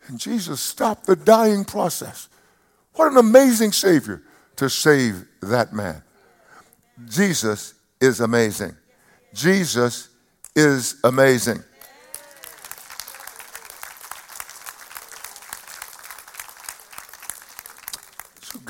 And 0.08 0.20
Jesus 0.20 0.60
stopped 0.60 1.06
the 1.06 1.16
dying 1.16 1.64
process. 1.64 2.30
What 2.94 3.12
an 3.12 3.18
amazing 3.18 3.72
Savior 3.72 4.24
to 4.58 4.70
save 4.70 5.26
that 5.42 5.72
man. 5.72 6.02
Jesus 7.08 7.76
is 8.02 8.20
amazing. 8.20 8.76
Jesus 9.34 10.10
is 10.56 11.00
amazing. 11.04 11.64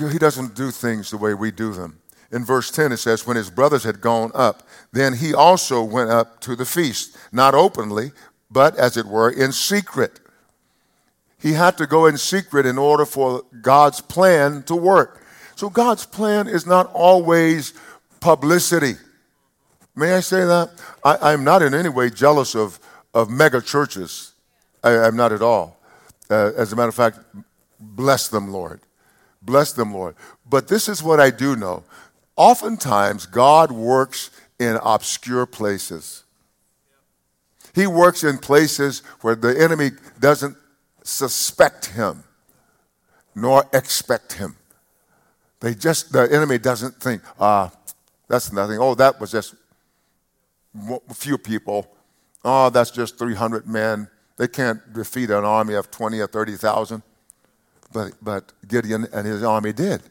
He 0.07 0.17
doesn't 0.17 0.55
do 0.55 0.71
things 0.71 1.11
the 1.11 1.17
way 1.17 1.33
we 1.33 1.51
do 1.51 1.73
them. 1.73 1.99
In 2.31 2.45
verse 2.45 2.69
10, 2.71 2.91
it 2.91 2.97
says, 2.97 3.25
When 3.25 3.37
his 3.37 3.49
brothers 3.49 3.83
had 3.83 4.01
gone 4.01 4.31
up, 4.33 4.63
then 4.91 5.15
he 5.15 5.33
also 5.33 5.83
went 5.83 6.09
up 6.09 6.39
to 6.41 6.55
the 6.55 6.65
feast, 6.65 7.17
not 7.31 7.55
openly, 7.55 8.11
but 8.51 8.75
as 8.77 8.97
it 8.97 9.05
were, 9.05 9.29
in 9.29 9.51
secret. 9.51 10.19
He 11.39 11.53
had 11.53 11.77
to 11.77 11.87
go 11.87 12.05
in 12.05 12.17
secret 12.17 12.65
in 12.65 12.77
order 12.77 13.05
for 13.05 13.43
God's 13.61 14.01
plan 14.01 14.63
to 14.63 14.75
work. 14.75 15.23
So 15.55 15.69
God's 15.69 16.05
plan 16.05 16.47
is 16.47 16.65
not 16.65 16.91
always 16.93 17.73
publicity. 18.19 18.95
May 19.95 20.13
I 20.13 20.19
say 20.19 20.45
that? 20.45 20.71
I, 21.03 21.33
am 21.33 21.43
not 21.43 21.61
in 21.61 21.73
any 21.73 21.89
way 21.89 22.09
jealous 22.09 22.55
of, 22.55 22.79
of 23.13 23.29
mega 23.29 23.61
churches. 23.61 24.33
I, 24.83 25.07
am 25.07 25.15
not 25.15 25.31
at 25.31 25.41
all. 25.41 25.79
Uh, 26.29 26.51
as 26.55 26.71
a 26.71 26.75
matter 26.75 26.89
of 26.89 26.95
fact, 26.95 27.19
bless 27.79 28.27
them, 28.27 28.51
Lord. 28.51 28.81
Bless 29.41 29.71
them, 29.71 29.93
Lord. 29.93 30.15
But 30.47 30.67
this 30.67 30.89
is 30.89 31.01
what 31.01 31.19
I 31.19 31.29
do 31.29 31.55
know. 31.55 31.83
Oftentimes, 32.35 33.25
God 33.25 33.71
works 33.71 34.31
in 34.59 34.77
obscure 34.83 35.45
places. 35.45 36.23
He 37.73 37.87
works 37.87 38.23
in 38.23 38.37
places 38.37 39.03
where 39.21 39.35
the 39.35 39.59
enemy 39.61 39.91
doesn't 40.19 40.57
suspect 41.03 41.87
him 41.87 42.23
nor 43.35 43.65
expect 43.73 44.33
him. 44.33 44.55
They 45.59 45.75
just, 45.75 46.11
the 46.11 46.31
enemy 46.31 46.57
doesn't 46.57 46.95
think, 46.95 47.21
ah, 47.39 47.71
that's 48.27 48.51
nothing. 48.51 48.79
Oh, 48.79 48.95
that 48.95 49.19
was 49.19 49.31
just 49.31 49.55
a 51.09 51.13
few 51.13 51.37
people. 51.37 51.87
Oh, 52.43 52.69
that's 52.69 52.91
just 52.91 53.17
300 53.17 53.67
men. 53.67 54.07
They 54.37 54.47
can't 54.47 54.93
defeat 54.93 55.29
an 55.29 55.43
army 55.43 55.73
of 55.73 55.91
20 55.91 56.19
or 56.19 56.27
30,000 56.27 57.03
but, 57.91 58.13
but 58.21 58.51
Gideon 58.67 59.07
and 59.13 59.25
his 59.25 59.43
army 59.43 59.73
did. 59.73 60.01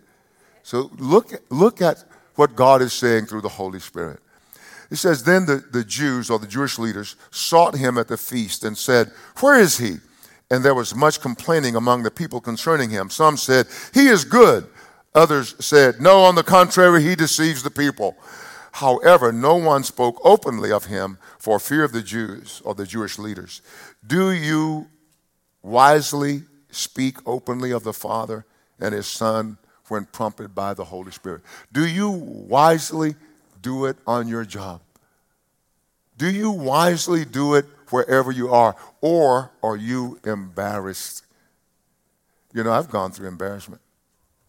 So 0.63 0.91
look, 0.99 1.33
look 1.51 1.81
at 1.81 2.05
what 2.35 2.55
God 2.55 2.83
is 2.83 2.93
saying 2.93 3.27
through 3.27 3.43
the 3.43 3.49
Holy 3.49 3.81
Spirit. 3.81 4.21
It 4.91 4.97
says, 4.97 5.23
Then 5.23 5.47
the, 5.47 5.65
the 5.73 5.85
Jews 5.85 6.31
or 6.31 6.39
the 6.39 6.47
Jewish 6.47 6.79
leaders 6.79 7.17
sought 7.31 7.77
him 7.77 7.99
at 7.99 8.09
the 8.09 8.17
feast 8.17 8.65
and 8.65 8.77
said, 8.77 9.11
Where 9.41 9.59
is 9.59 9.79
he? 9.79 9.97
And 10.51 10.65
there 10.65 10.75
was 10.75 10.95
much 10.95 11.21
complaining 11.21 11.77
among 11.77 12.03
the 12.03 12.11
people 12.11 12.41
concerning 12.41 12.91
him. 12.91 13.11
Some 13.11 13.37
said, 13.37 13.67
He 13.93 14.07
is 14.07 14.25
good. 14.25 14.67
Others 15.15 15.57
said, 15.65 16.01
No, 16.01 16.21
on 16.21 16.35
the 16.35 16.43
contrary, 16.43 17.03
he 17.03 17.15
deceives 17.15 17.63
the 17.63 17.71
people. 17.71 18.17
However, 18.73 19.33
no 19.33 19.57
one 19.57 19.83
spoke 19.83 20.21
openly 20.25 20.71
of 20.71 20.85
him 20.87 21.19
for 21.39 21.59
fear 21.59 21.85
of 21.85 21.93
the 21.93 22.03
Jews 22.03 22.63
or 22.65 22.75
the 22.75 22.87
Jewish 22.87 23.19
leaders. 23.19 23.61
Do 24.07 24.31
you 24.31 24.87
wisely 25.63 26.43
speak 26.71 27.19
openly 27.27 27.71
of 27.71 27.85
the 27.85 27.93
Father 27.93 28.45
and 28.79 28.95
His 28.95 29.07
Son 29.07 29.59
when 29.89 30.05
prompted 30.05 30.55
by 30.55 30.75
the 30.75 30.85
Holy 30.85 31.13
Spirit? 31.13 31.43
Do 31.73 31.87
you 31.87 32.11
wisely 32.11 33.15
do 33.61 33.87
it 33.87 33.97
on 34.07 34.29
your 34.29 34.45
job? 34.45 34.81
Do 36.17 36.29
you 36.31 36.51
wisely 36.51 37.25
do 37.25 37.55
it 37.55 37.65
wherever 37.91 38.33
you 38.33 38.53
are? 38.53 38.77
Or 39.01 39.53
are 39.63 39.77
you 39.77 40.19
embarrassed? 40.25 41.25
You 42.53 42.65
know, 42.65 42.73
I've 42.73 42.91
gone 42.91 43.13
through 43.13 43.29
embarrassment. 43.29 43.81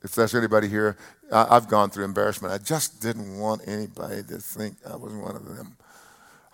If 0.01 0.15
there's 0.15 0.33
anybody 0.33 0.67
here, 0.67 0.97
I've 1.31 1.67
gone 1.67 1.89
through 1.89 2.05
embarrassment. 2.05 2.53
I 2.53 2.57
just 2.57 3.01
didn't 3.01 3.37
want 3.37 3.61
anybody 3.67 4.23
to 4.23 4.37
think 4.37 4.77
I 4.89 4.95
was 4.95 5.13
one 5.13 5.35
of 5.35 5.45
them. 5.45 5.77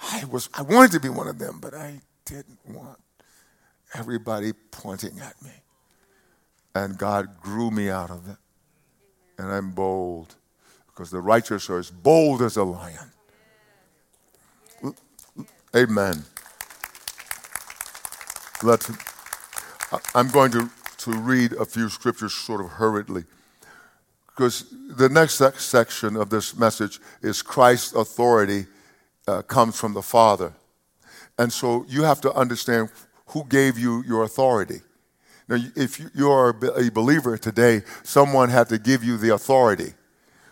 I 0.02 0.26
was 0.26 0.50
I 0.54 0.62
wanted 0.64 0.92
to 0.92 1.00
be 1.00 1.10
one 1.10 1.28
of 1.28 1.40
them, 1.40 1.60
but 1.62 1.74
I 1.74 2.02
didn't 2.26 2.60
want 2.68 3.00
everybody 3.96 4.54
pointing 4.72 5.20
at 5.20 5.42
me. 5.42 5.52
And 6.74 6.98
God 6.98 7.42
grew 7.42 7.72
me 7.72 7.90
out 7.90 8.12
of 8.12 8.28
it. 8.30 8.38
And 9.38 9.52
I'm 9.52 9.72
bold 9.72 10.36
because 10.88 11.12
the 11.12 11.22
righteous 11.22 11.70
are 11.70 11.80
as 11.80 11.92
bold 11.92 12.42
as 12.42 12.58
a 12.58 12.64
lion. 12.64 13.12
Amen. 15.76 16.24
Let's, 18.64 18.92
I'm 20.14 20.30
going 20.30 20.52
to, 20.52 20.70
to 21.00 21.12
read 21.12 21.54
a 21.54 21.66
few 21.66 21.90
scriptures 21.90 22.34
sort 22.34 22.62
of 22.62 22.68
hurriedly 22.68 23.26
because 24.36 24.66
the 24.90 25.08
next 25.08 25.42
section 25.62 26.18
of 26.18 26.30
this 26.30 26.58
message 26.58 27.00
is 27.22 27.42
Christ's 27.42 27.94
authority 27.94 28.66
uh, 29.28 29.42
comes 29.44 29.80
from 29.80 29.94
the 29.94 30.02
Father. 30.02 30.54
And 31.38 31.52
so 31.52 31.86
you 31.88 32.04
have 32.04 32.20
to 32.22 32.34
understand 32.34 32.90
who 33.28 33.44
gave 33.46 33.78
you 33.78 34.04
your 34.08 34.24
authority. 34.24 34.82
Now, 35.48 35.58
if 35.76 36.02
you 36.16 36.32
are 36.32 36.50
a 36.50 36.90
believer 36.90 37.38
today, 37.38 37.84
someone 38.04 38.50
had 38.50 38.70
to 38.70 38.80
give 38.80 39.04
you 39.04 39.18
the 39.18 39.34
authority. 39.34 39.94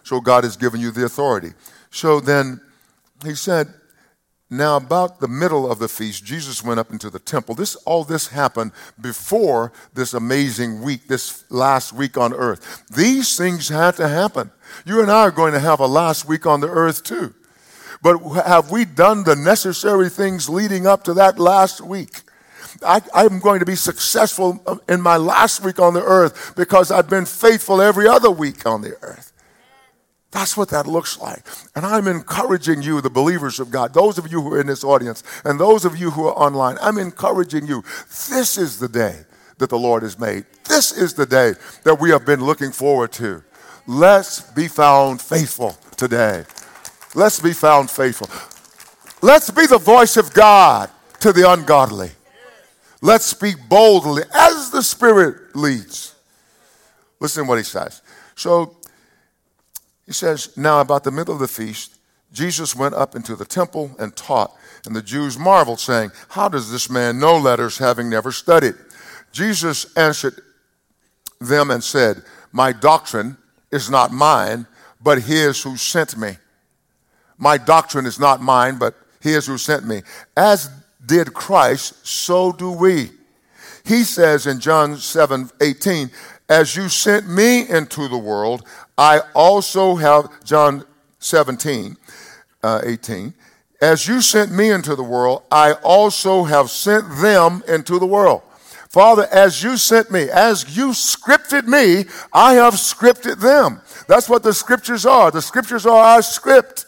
So 0.04 0.22
God 0.22 0.44
has 0.44 0.58
given 0.58 0.80
you 0.80 0.92
the 0.92 1.06
authority. 1.06 1.54
So 1.90 2.20
then 2.20 2.62
he 3.24 3.36
said, 3.36 3.74
now 4.50 4.78
about 4.78 5.20
the 5.20 5.28
middle 5.28 5.72
of 5.72 5.80
the 5.80 5.88
feast, 5.88 6.26
Jesus 6.26 6.64
went 6.64 6.80
up 6.80 6.92
into 6.92 7.10
the 7.10 7.18
temple. 7.18 7.56
This 7.56 7.76
all 7.76 8.04
this 8.04 8.28
happened 8.28 8.72
before 9.02 9.74
this 9.96 10.14
amazing 10.14 10.84
week, 10.84 11.08
this 11.08 11.44
last 11.50 11.92
week 11.92 12.18
on 12.18 12.34
earth. 12.34 12.84
These 12.96 13.36
things 13.36 13.70
had 13.70 13.96
to 13.96 14.08
happen. 14.08 14.52
You 14.86 15.02
and 15.02 15.10
I 15.10 15.22
are 15.22 15.32
going 15.32 15.54
to 15.54 15.60
have 15.60 15.80
a 15.80 15.88
last 15.88 16.28
week 16.28 16.46
on 16.46 16.60
the 16.60 16.70
earth 16.70 17.04
too. 17.04 17.34
But 18.04 18.20
have 18.46 18.70
we 18.70 18.86
done 18.86 19.24
the 19.24 19.36
necessary 19.36 20.10
things 20.10 20.48
leading 20.50 20.86
up 20.86 21.04
to 21.06 21.16
that 21.16 21.40
last 21.40 21.82
week? 21.82 22.22
I, 22.86 23.02
am 23.14 23.40
going 23.40 23.60
to 23.60 23.66
be 23.66 23.76
successful 23.76 24.82
in 24.90 25.02
my 25.02 25.18
last 25.18 25.64
week 25.64 25.80
on 25.80 25.94
the 25.94 26.04
earth 26.04 26.54
because 26.56 26.92
I've 26.92 27.10
been 27.10 27.26
faithful 27.26 27.82
every 27.82 28.08
other 28.08 28.32
week 28.32 28.66
on 28.66 28.82
the 28.82 28.96
earth. 29.02 29.32
That's 30.32 30.58
what 30.58 30.70
that 30.70 30.88
looks 30.88 31.20
like. 31.20 31.46
And 31.76 31.86
I'm 31.86 32.08
encouraging 32.08 32.82
you, 32.82 33.02
the 33.02 33.10
believers 33.10 33.60
of 33.60 33.70
God, 33.70 33.94
those 33.94 34.18
of 34.18 34.32
you 34.32 34.42
who 34.42 34.56
are 34.56 34.62
in 34.62 34.68
this 34.68 34.84
audience, 34.84 35.24
and 35.46 35.60
those 35.60 35.86
of 35.86 35.96
you 35.96 36.10
who 36.10 36.26
are 36.26 36.34
online, 36.34 36.78
I'm 36.82 36.98
encouraging 36.98 37.68
you. 37.68 37.84
This 38.30 38.58
is 38.58 38.80
the 38.80 38.90
day 38.90 39.26
that 39.60 39.70
the 39.70 39.78
Lord 39.78 40.02
has 40.02 40.18
made. 40.18 40.46
This 40.68 40.92
is 40.92 41.14
the 41.14 41.28
day 41.28 41.54
that 41.84 42.00
we 42.00 42.10
have 42.10 42.26
been 42.26 42.44
looking 42.44 42.72
forward 42.72 43.12
to. 43.14 43.44
Let's 43.86 44.42
be 44.42 44.68
found 44.68 45.22
faithful 45.22 45.78
today. 45.98 46.46
Let's 47.14 47.40
be 47.40 47.54
found 47.54 47.92
faithful. 47.92 48.28
Let's 49.22 49.52
be 49.52 49.68
the 49.68 49.78
voice 49.78 50.18
of 50.18 50.34
God 50.34 50.90
to 51.20 51.32
the 51.32 51.50
ungodly. 51.50 52.12
Let's 53.04 53.26
speak 53.26 53.58
boldly 53.68 54.24
as 54.34 54.70
the 54.72 54.82
Spirit 54.82 55.58
leads. 55.58 56.16
Listen 57.20 57.44
to 57.44 57.50
what 57.50 57.58
he 57.58 57.64
says. 57.66 58.02
So 58.34 58.78
he 60.06 60.14
says, 60.14 60.56
Now 60.56 60.80
about 60.80 61.04
the 61.04 61.12
middle 61.12 61.34
of 61.34 61.42
the 61.42 61.50
feast, 61.50 61.98
Jesus 62.32 62.78
went 62.78 62.96
up 62.96 63.14
into 63.14 63.36
the 63.36 63.44
temple 63.44 63.94
and 64.00 64.16
taught. 64.16 64.56
And 64.86 64.96
the 64.96 65.02
Jews 65.02 65.38
marveled, 65.38 65.82
saying, 65.82 66.12
How 66.30 66.48
does 66.48 66.72
this 66.72 66.90
man 66.90 67.20
know 67.20 67.36
letters, 67.38 67.78
having 67.78 68.10
never 68.10 68.32
studied? 68.32 68.76
Jesus 69.34 69.86
answered 69.98 70.42
them 71.42 71.72
and 71.72 71.84
said, 71.84 72.24
My 72.54 72.72
doctrine 72.72 73.36
is 73.70 73.90
not 73.90 74.14
mine, 74.14 74.66
but 75.02 75.24
his 75.24 75.62
who 75.62 75.76
sent 75.76 76.16
me. 76.16 76.38
My 77.38 77.58
doctrine 77.58 78.06
is 78.06 78.18
not 78.18 78.42
mine, 78.42 78.78
but 78.78 78.96
his 79.20 79.46
who 79.48 79.58
sent 79.58 79.86
me. 79.86 80.04
As 80.38 80.70
did 81.06 81.34
Christ, 81.34 82.06
so 82.06 82.52
do 82.52 82.72
we. 82.72 83.12
He 83.86 84.04
says 84.04 84.48
in 84.48 84.60
John 84.60 84.98
7 84.98 85.50
18, 85.62 86.10
As 86.50 86.76
you 86.76 86.90
sent 86.90 87.28
me 87.28 87.68
into 87.70 88.08
the 88.08 88.18
world, 88.18 88.66
I 88.98 89.22
also 89.34 89.96
have, 89.96 90.44
John 90.44 90.86
17, 91.20 91.98
uh, 92.64 92.82
18, 92.84 93.34
as 93.82 94.08
you 94.08 94.22
sent 94.22 94.52
me 94.52 94.72
into 94.72 94.96
the 94.96 95.04
world, 95.04 95.44
I 95.52 95.74
also 95.74 96.44
have 96.44 96.70
sent 96.70 97.18
them 97.18 97.64
into 97.68 98.00
the 98.00 98.06
world. 98.06 98.42
Father, 98.88 99.28
as 99.32 99.62
you 99.64 99.76
sent 99.76 100.12
me, 100.12 100.30
as 100.30 100.78
you 100.78 100.90
scripted 100.90 101.66
me, 101.66 102.06
I 102.32 102.54
have 102.54 102.76
scripted 102.76 103.42
them. 103.42 103.82
That's 104.08 104.30
what 104.30 104.44
the 104.44 104.54
scriptures 104.54 105.06
are. 105.06 105.32
The 105.32 105.42
scriptures 105.42 105.86
are 105.86 106.02
our 106.02 106.22
script. 106.22 106.86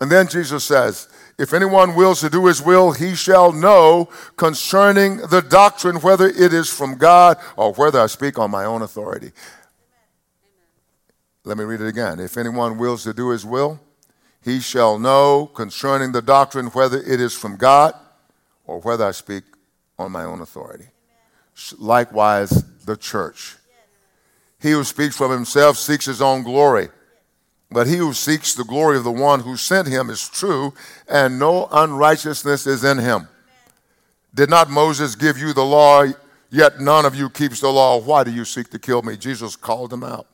And 0.00 0.10
then 0.10 0.26
Jesus 0.28 0.64
says, 0.64 1.08
if 1.38 1.52
anyone 1.52 1.94
wills 1.94 2.20
to 2.20 2.30
do 2.30 2.46
his 2.46 2.62
will, 2.62 2.92
he 2.92 3.14
shall 3.14 3.52
know 3.52 4.08
concerning 4.36 5.16
the 5.16 5.42
doctrine 5.42 5.96
whether 5.96 6.26
it 6.26 6.52
is 6.52 6.70
from 6.70 6.96
God 6.96 7.38
or 7.56 7.72
whether 7.72 8.00
I 8.00 8.06
speak 8.06 8.38
on 8.38 8.50
my 8.50 8.64
own 8.64 8.82
authority. 8.82 9.32
Let 11.44 11.58
me 11.58 11.64
read 11.64 11.80
it 11.80 11.88
again. 11.88 12.20
If 12.20 12.36
anyone 12.36 12.78
wills 12.78 13.02
to 13.04 13.12
do 13.12 13.30
his 13.30 13.44
will, 13.44 13.80
he 14.42 14.60
shall 14.60 14.98
know 14.98 15.46
concerning 15.46 16.12
the 16.12 16.22
doctrine 16.22 16.66
whether 16.66 16.98
it 16.98 17.20
is 17.20 17.34
from 17.34 17.56
God 17.56 17.94
or 18.66 18.80
whether 18.80 19.04
I 19.04 19.10
speak 19.10 19.44
on 19.98 20.12
my 20.12 20.24
own 20.24 20.40
authority. 20.40 20.86
Likewise, 21.78 22.50
the 22.84 22.96
church. 22.96 23.56
He 24.60 24.70
who 24.70 24.84
speaks 24.84 25.16
from 25.16 25.30
himself 25.30 25.76
seeks 25.76 26.06
his 26.06 26.22
own 26.22 26.42
glory. 26.42 26.88
But 27.70 27.86
he 27.86 27.96
who 27.96 28.12
seeks 28.12 28.54
the 28.54 28.64
glory 28.64 28.96
of 28.98 29.04
the 29.04 29.10
one 29.10 29.40
who 29.40 29.56
sent 29.56 29.88
him 29.88 30.10
is 30.10 30.28
true, 30.28 30.74
and 31.08 31.38
no 31.38 31.68
unrighteousness 31.72 32.66
is 32.66 32.84
in 32.84 32.98
him. 32.98 33.28
Did 34.34 34.50
not 34.50 34.70
Moses 34.70 35.14
give 35.14 35.38
you 35.38 35.52
the 35.52 35.64
law, 35.64 36.04
yet 36.50 36.80
none 36.80 37.04
of 37.04 37.14
you 37.14 37.30
keeps 37.30 37.60
the 37.60 37.68
law? 37.68 38.00
Why 38.00 38.24
do 38.24 38.32
you 38.32 38.44
seek 38.44 38.70
to 38.70 38.78
kill 38.78 39.02
me? 39.02 39.16
Jesus 39.16 39.56
called 39.56 39.90
them 39.90 40.04
out. 40.04 40.26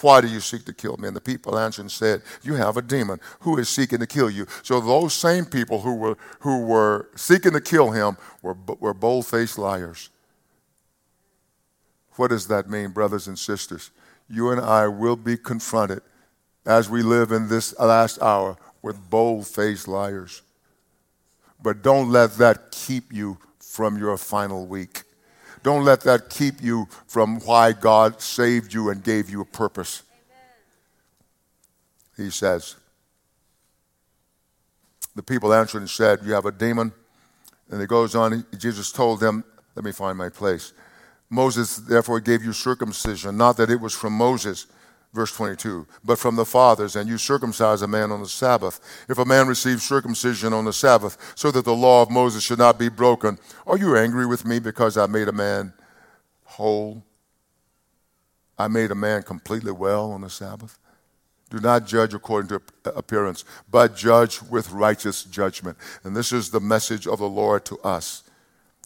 Why 0.00 0.20
do 0.20 0.28
you 0.28 0.40
seek 0.40 0.64
to 0.66 0.72
kill 0.72 0.96
me? 0.96 1.08
And 1.08 1.16
the 1.16 1.20
people 1.20 1.58
answered 1.58 1.82
and 1.82 1.90
said, 1.90 2.22
You 2.42 2.54
have 2.54 2.76
a 2.76 2.82
demon 2.82 3.20
who 3.40 3.58
is 3.58 3.68
seeking 3.68 3.98
to 3.98 4.06
kill 4.06 4.30
you. 4.30 4.46
So 4.62 4.80
those 4.80 5.12
same 5.14 5.44
people 5.44 5.80
who 5.80 5.94
were, 5.96 6.16
who 6.40 6.64
were 6.64 7.08
seeking 7.16 7.52
to 7.52 7.60
kill 7.60 7.90
him 7.90 8.16
were, 8.42 8.56
were 8.78 8.94
bold 8.94 9.26
faced 9.26 9.58
liars. 9.58 10.10
What 12.14 12.28
does 12.28 12.48
that 12.48 12.68
mean, 12.68 12.90
brothers 12.90 13.26
and 13.26 13.38
sisters? 13.38 13.90
You 14.28 14.50
and 14.50 14.60
I 14.60 14.88
will 14.88 15.16
be 15.16 15.36
confronted 15.36 16.02
as 16.68 16.90
we 16.90 17.02
live 17.02 17.32
in 17.32 17.48
this 17.48 17.76
last 17.78 18.20
hour 18.20 18.56
with 18.82 19.08
bold 19.08 19.46
faced 19.46 19.88
liars. 19.88 20.42
But 21.60 21.82
don't 21.82 22.12
let 22.12 22.34
that 22.34 22.70
keep 22.70 23.10
you 23.10 23.38
from 23.58 23.96
your 23.96 24.18
final 24.18 24.66
week. 24.66 25.02
Don't 25.62 25.84
let 25.84 26.02
that 26.02 26.28
keep 26.28 26.62
you 26.62 26.86
from 27.06 27.40
why 27.40 27.72
God 27.72 28.20
saved 28.20 28.74
you 28.74 28.90
and 28.90 29.02
gave 29.02 29.30
you 29.30 29.40
a 29.40 29.46
purpose. 29.46 30.02
Amen. 30.12 32.26
He 32.26 32.30
says, 32.30 32.76
The 35.16 35.22
people 35.22 35.54
answered 35.54 35.78
and 35.78 35.90
said, 35.90 36.20
You 36.22 36.34
have 36.34 36.46
a 36.46 36.52
demon. 36.52 36.92
And 37.70 37.82
it 37.82 37.88
goes 37.88 38.14
on, 38.14 38.46
Jesus 38.56 38.92
told 38.92 39.20
them, 39.20 39.42
Let 39.74 39.86
me 39.86 39.92
find 39.92 40.18
my 40.18 40.28
place. 40.28 40.74
Moses 41.30 41.76
therefore 41.76 42.20
gave 42.20 42.44
you 42.44 42.52
circumcision, 42.52 43.38
not 43.38 43.56
that 43.56 43.70
it 43.70 43.80
was 43.80 43.94
from 43.94 44.12
Moses 44.12 44.66
Verse 45.14 45.32
22, 45.32 45.86
but 46.04 46.18
from 46.18 46.36
the 46.36 46.44
fathers, 46.44 46.94
and 46.94 47.08
you 47.08 47.16
circumcise 47.16 47.80
a 47.80 47.88
man 47.88 48.12
on 48.12 48.20
the 48.20 48.28
Sabbath. 48.28 48.78
If 49.08 49.16
a 49.16 49.24
man 49.24 49.48
receives 49.48 49.82
circumcision 49.82 50.52
on 50.52 50.66
the 50.66 50.72
Sabbath, 50.72 51.32
so 51.34 51.50
that 51.50 51.64
the 51.64 51.74
law 51.74 52.02
of 52.02 52.10
Moses 52.10 52.42
should 52.42 52.58
not 52.58 52.78
be 52.78 52.90
broken, 52.90 53.38
are 53.66 53.78
you 53.78 53.96
angry 53.96 54.26
with 54.26 54.44
me 54.44 54.58
because 54.58 54.98
I 54.98 55.06
made 55.06 55.28
a 55.28 55.32
man 55.32 55.72
whole? 56.44 57.02
I 58.58 58.68
made 58.68 58.90
a 58.90 58.94
man 58.94 59.22
completely 59.22 59.72
well 59.72 60.12
on 60.12 60.20
the 60.20 60.30
Sabbath? 60.30 60.78
Do 61.48 61.58
not 61.58 61.86
judge 61.86 62.12
according 62.12 62.48
to 62.48 62.62
appearance, 62.94 63.46
but 63.70 63.96
judge 63.96 64.42
with 64.42 64.70
righteous 64.70 65.24
judgment. 65.24 65.78
And 66.04 66.14
this 66.14 66.32
is 66.32 66.50
the 66.50 66.60
message 66.60 67.06
of 67.06 67.18
the 67.18 67.28
Lord 67.28 67.64
to 67.66 67.78
us. 67.78 68.24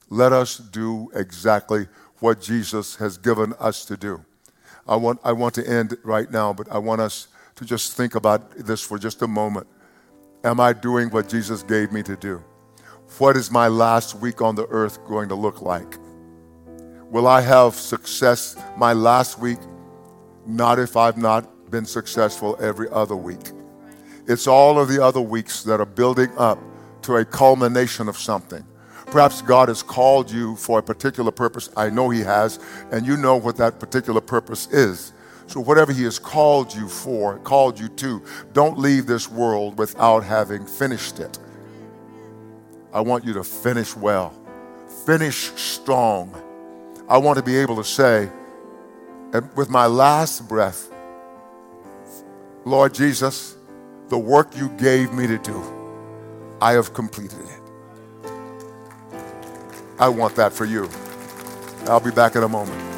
Let 0.09 0.33
us 0.33 0.59
do 0.59 1.11
exactly 1.15 1.89
what 2.21 2.41
Jesus 2.41 2.95
has 2.97 3.19
given 3.19 3.55
us 3.59 3.85
to 3.87 3.97
do. 3.97 4.25
I 4.87 4.97
want, 4.97 5.21
I 5.23 5.33
want 5.33 5.55
to 5.55 5.69
end 5.69 5.97
right 6.03 6.31
now, 6.31 6.53
but 6.53 6.71
I 6.71 6.79
want 6.79 7.01
us 7.01 7.29
to 7.57 7.65
just 7.65 7.97
think 7.97 8.15
about 8.15 8.51
this 8.57 8.83
for 8.83 8.99
just 8.99 9.23
a 9.23 9.29
moment. 9.29 9.67
Am 10.45 10.59
I 10.59 10.73
doing 10.73 11.09
what 11.11 11.29
Jesus 11.29 11.63
gave 11.63 11.93
me 11.93 12.03
to 12.03 12.17
do? 12.17 12.43
What 13.19 13.37
is 13.37 13.51
my 13.51 13.69
last 13.69 14.17
week 14.17 14.41
on 14.41 14.55
the 14.55 14.67
earth 14.69 15.05
going 15.07 15.29
to 15.29 15.35
look 15.35 15.63
like? 15.63 15.99
Will 17.11 17.27
I 17.27 17.43
have 17.43 17.75
success 17.75 18.57
my 18.77 18.93
last 18.93 19.39
week? 19.39 19.59
Not 20.47 20.79
if 20.79 20.97
I've 20.97 21.19
not 21.19 21.71
been 21.71 21.85
successful 21.85 22.57
every 22.61 22.89
other 22.91 23.15
week. 23.15 23.53
It's 24.27 24.47
all 24.47 24.81
of 24.81 24.89
the 24.89 25.03
other 25.03 25.21
weeks 25.21 25.63
that 25.65 25.81
are 25.81 25.87
building 25.87 26.31
up 26.39 26.59
to 27.03 27.17
a 27.17 27.25
culmination 27.25 28.09
of 28.09 28.17
something. 28.17 28.65
Perhaps 29.13 29.43
God 29.43 29.69
has 29.69 29.83
called 29.83 30.31
you 30.31 30.57
for 30.57 30.79
a 30.79 30.83
particular 30.83 31.31
purpose. 31.31 31.69
I 31.77 31.91
know 31.91 32.09
He 32.09 32.21
has, 32.21 32.59
and 32.91 33.07
you 33.07 33.19
know 33.19 33.37
what 33.37 33.59
that 33.59 33.79
particular 33.79 34.23
purpose 34.23 34.67
is. 34.69 35.13
So, 35.47 35.61
whatever 35.61 35.93
He 35.93 36.05
has 36.05 36.19
called 36.19 36.75
you 36.75 36.89
for, 36.89 37.37
called 37.41 37.79
you 37.79 37.91
to, 37.91 38.23
don't 38.55 38.79
leave 38.79 39.05
this 39.05 39.31
world 39.31 39.77
without 39.77 40.25
having 40.25 40.65
finished 40.65 41.21
it. 41.21 41.39
I 42.91 43.03
want 43.03 43.27
you 43.27 43.35
to 43.35 43.45
finish 43.45 43.95
well, 43.95 44.33
finish 45.05 45.53
strong. 45.57 46.35
I 47.07 47.19
want 47.19 47.37
to 47.37 47.45
be 47.45 47.59
able 47.59 47.77
to 47.77 47.85
say, 47.85 48.31
with 49.55 49.69
my 49.69 49.85
last 49.85 50.49
breath, 50.49 50.91
Lord 52.65 52.95
Jesus, 52.95 53.59
the 54.09 54.17
work 54.19 54.57
you 54.57 54.71
gave 54.79 55.13
me 55.13 55.27
to 55.27 55.37
do, 55.37 55.63
I 56.63 56.73
have 56.73 56.95
completed 56.95 57.41
it. 57.41 57.62
I 60.03 60.09
want 60.09 60.35
that 60.35 60.53
for 60.53 60.65
you. 60.65 60.91
I'll 61.85 62.01
be 62.01 62.11
back 62.11 62.35
in 62.35 62.43
a 62.43 62.49
moment. 62.49 62.92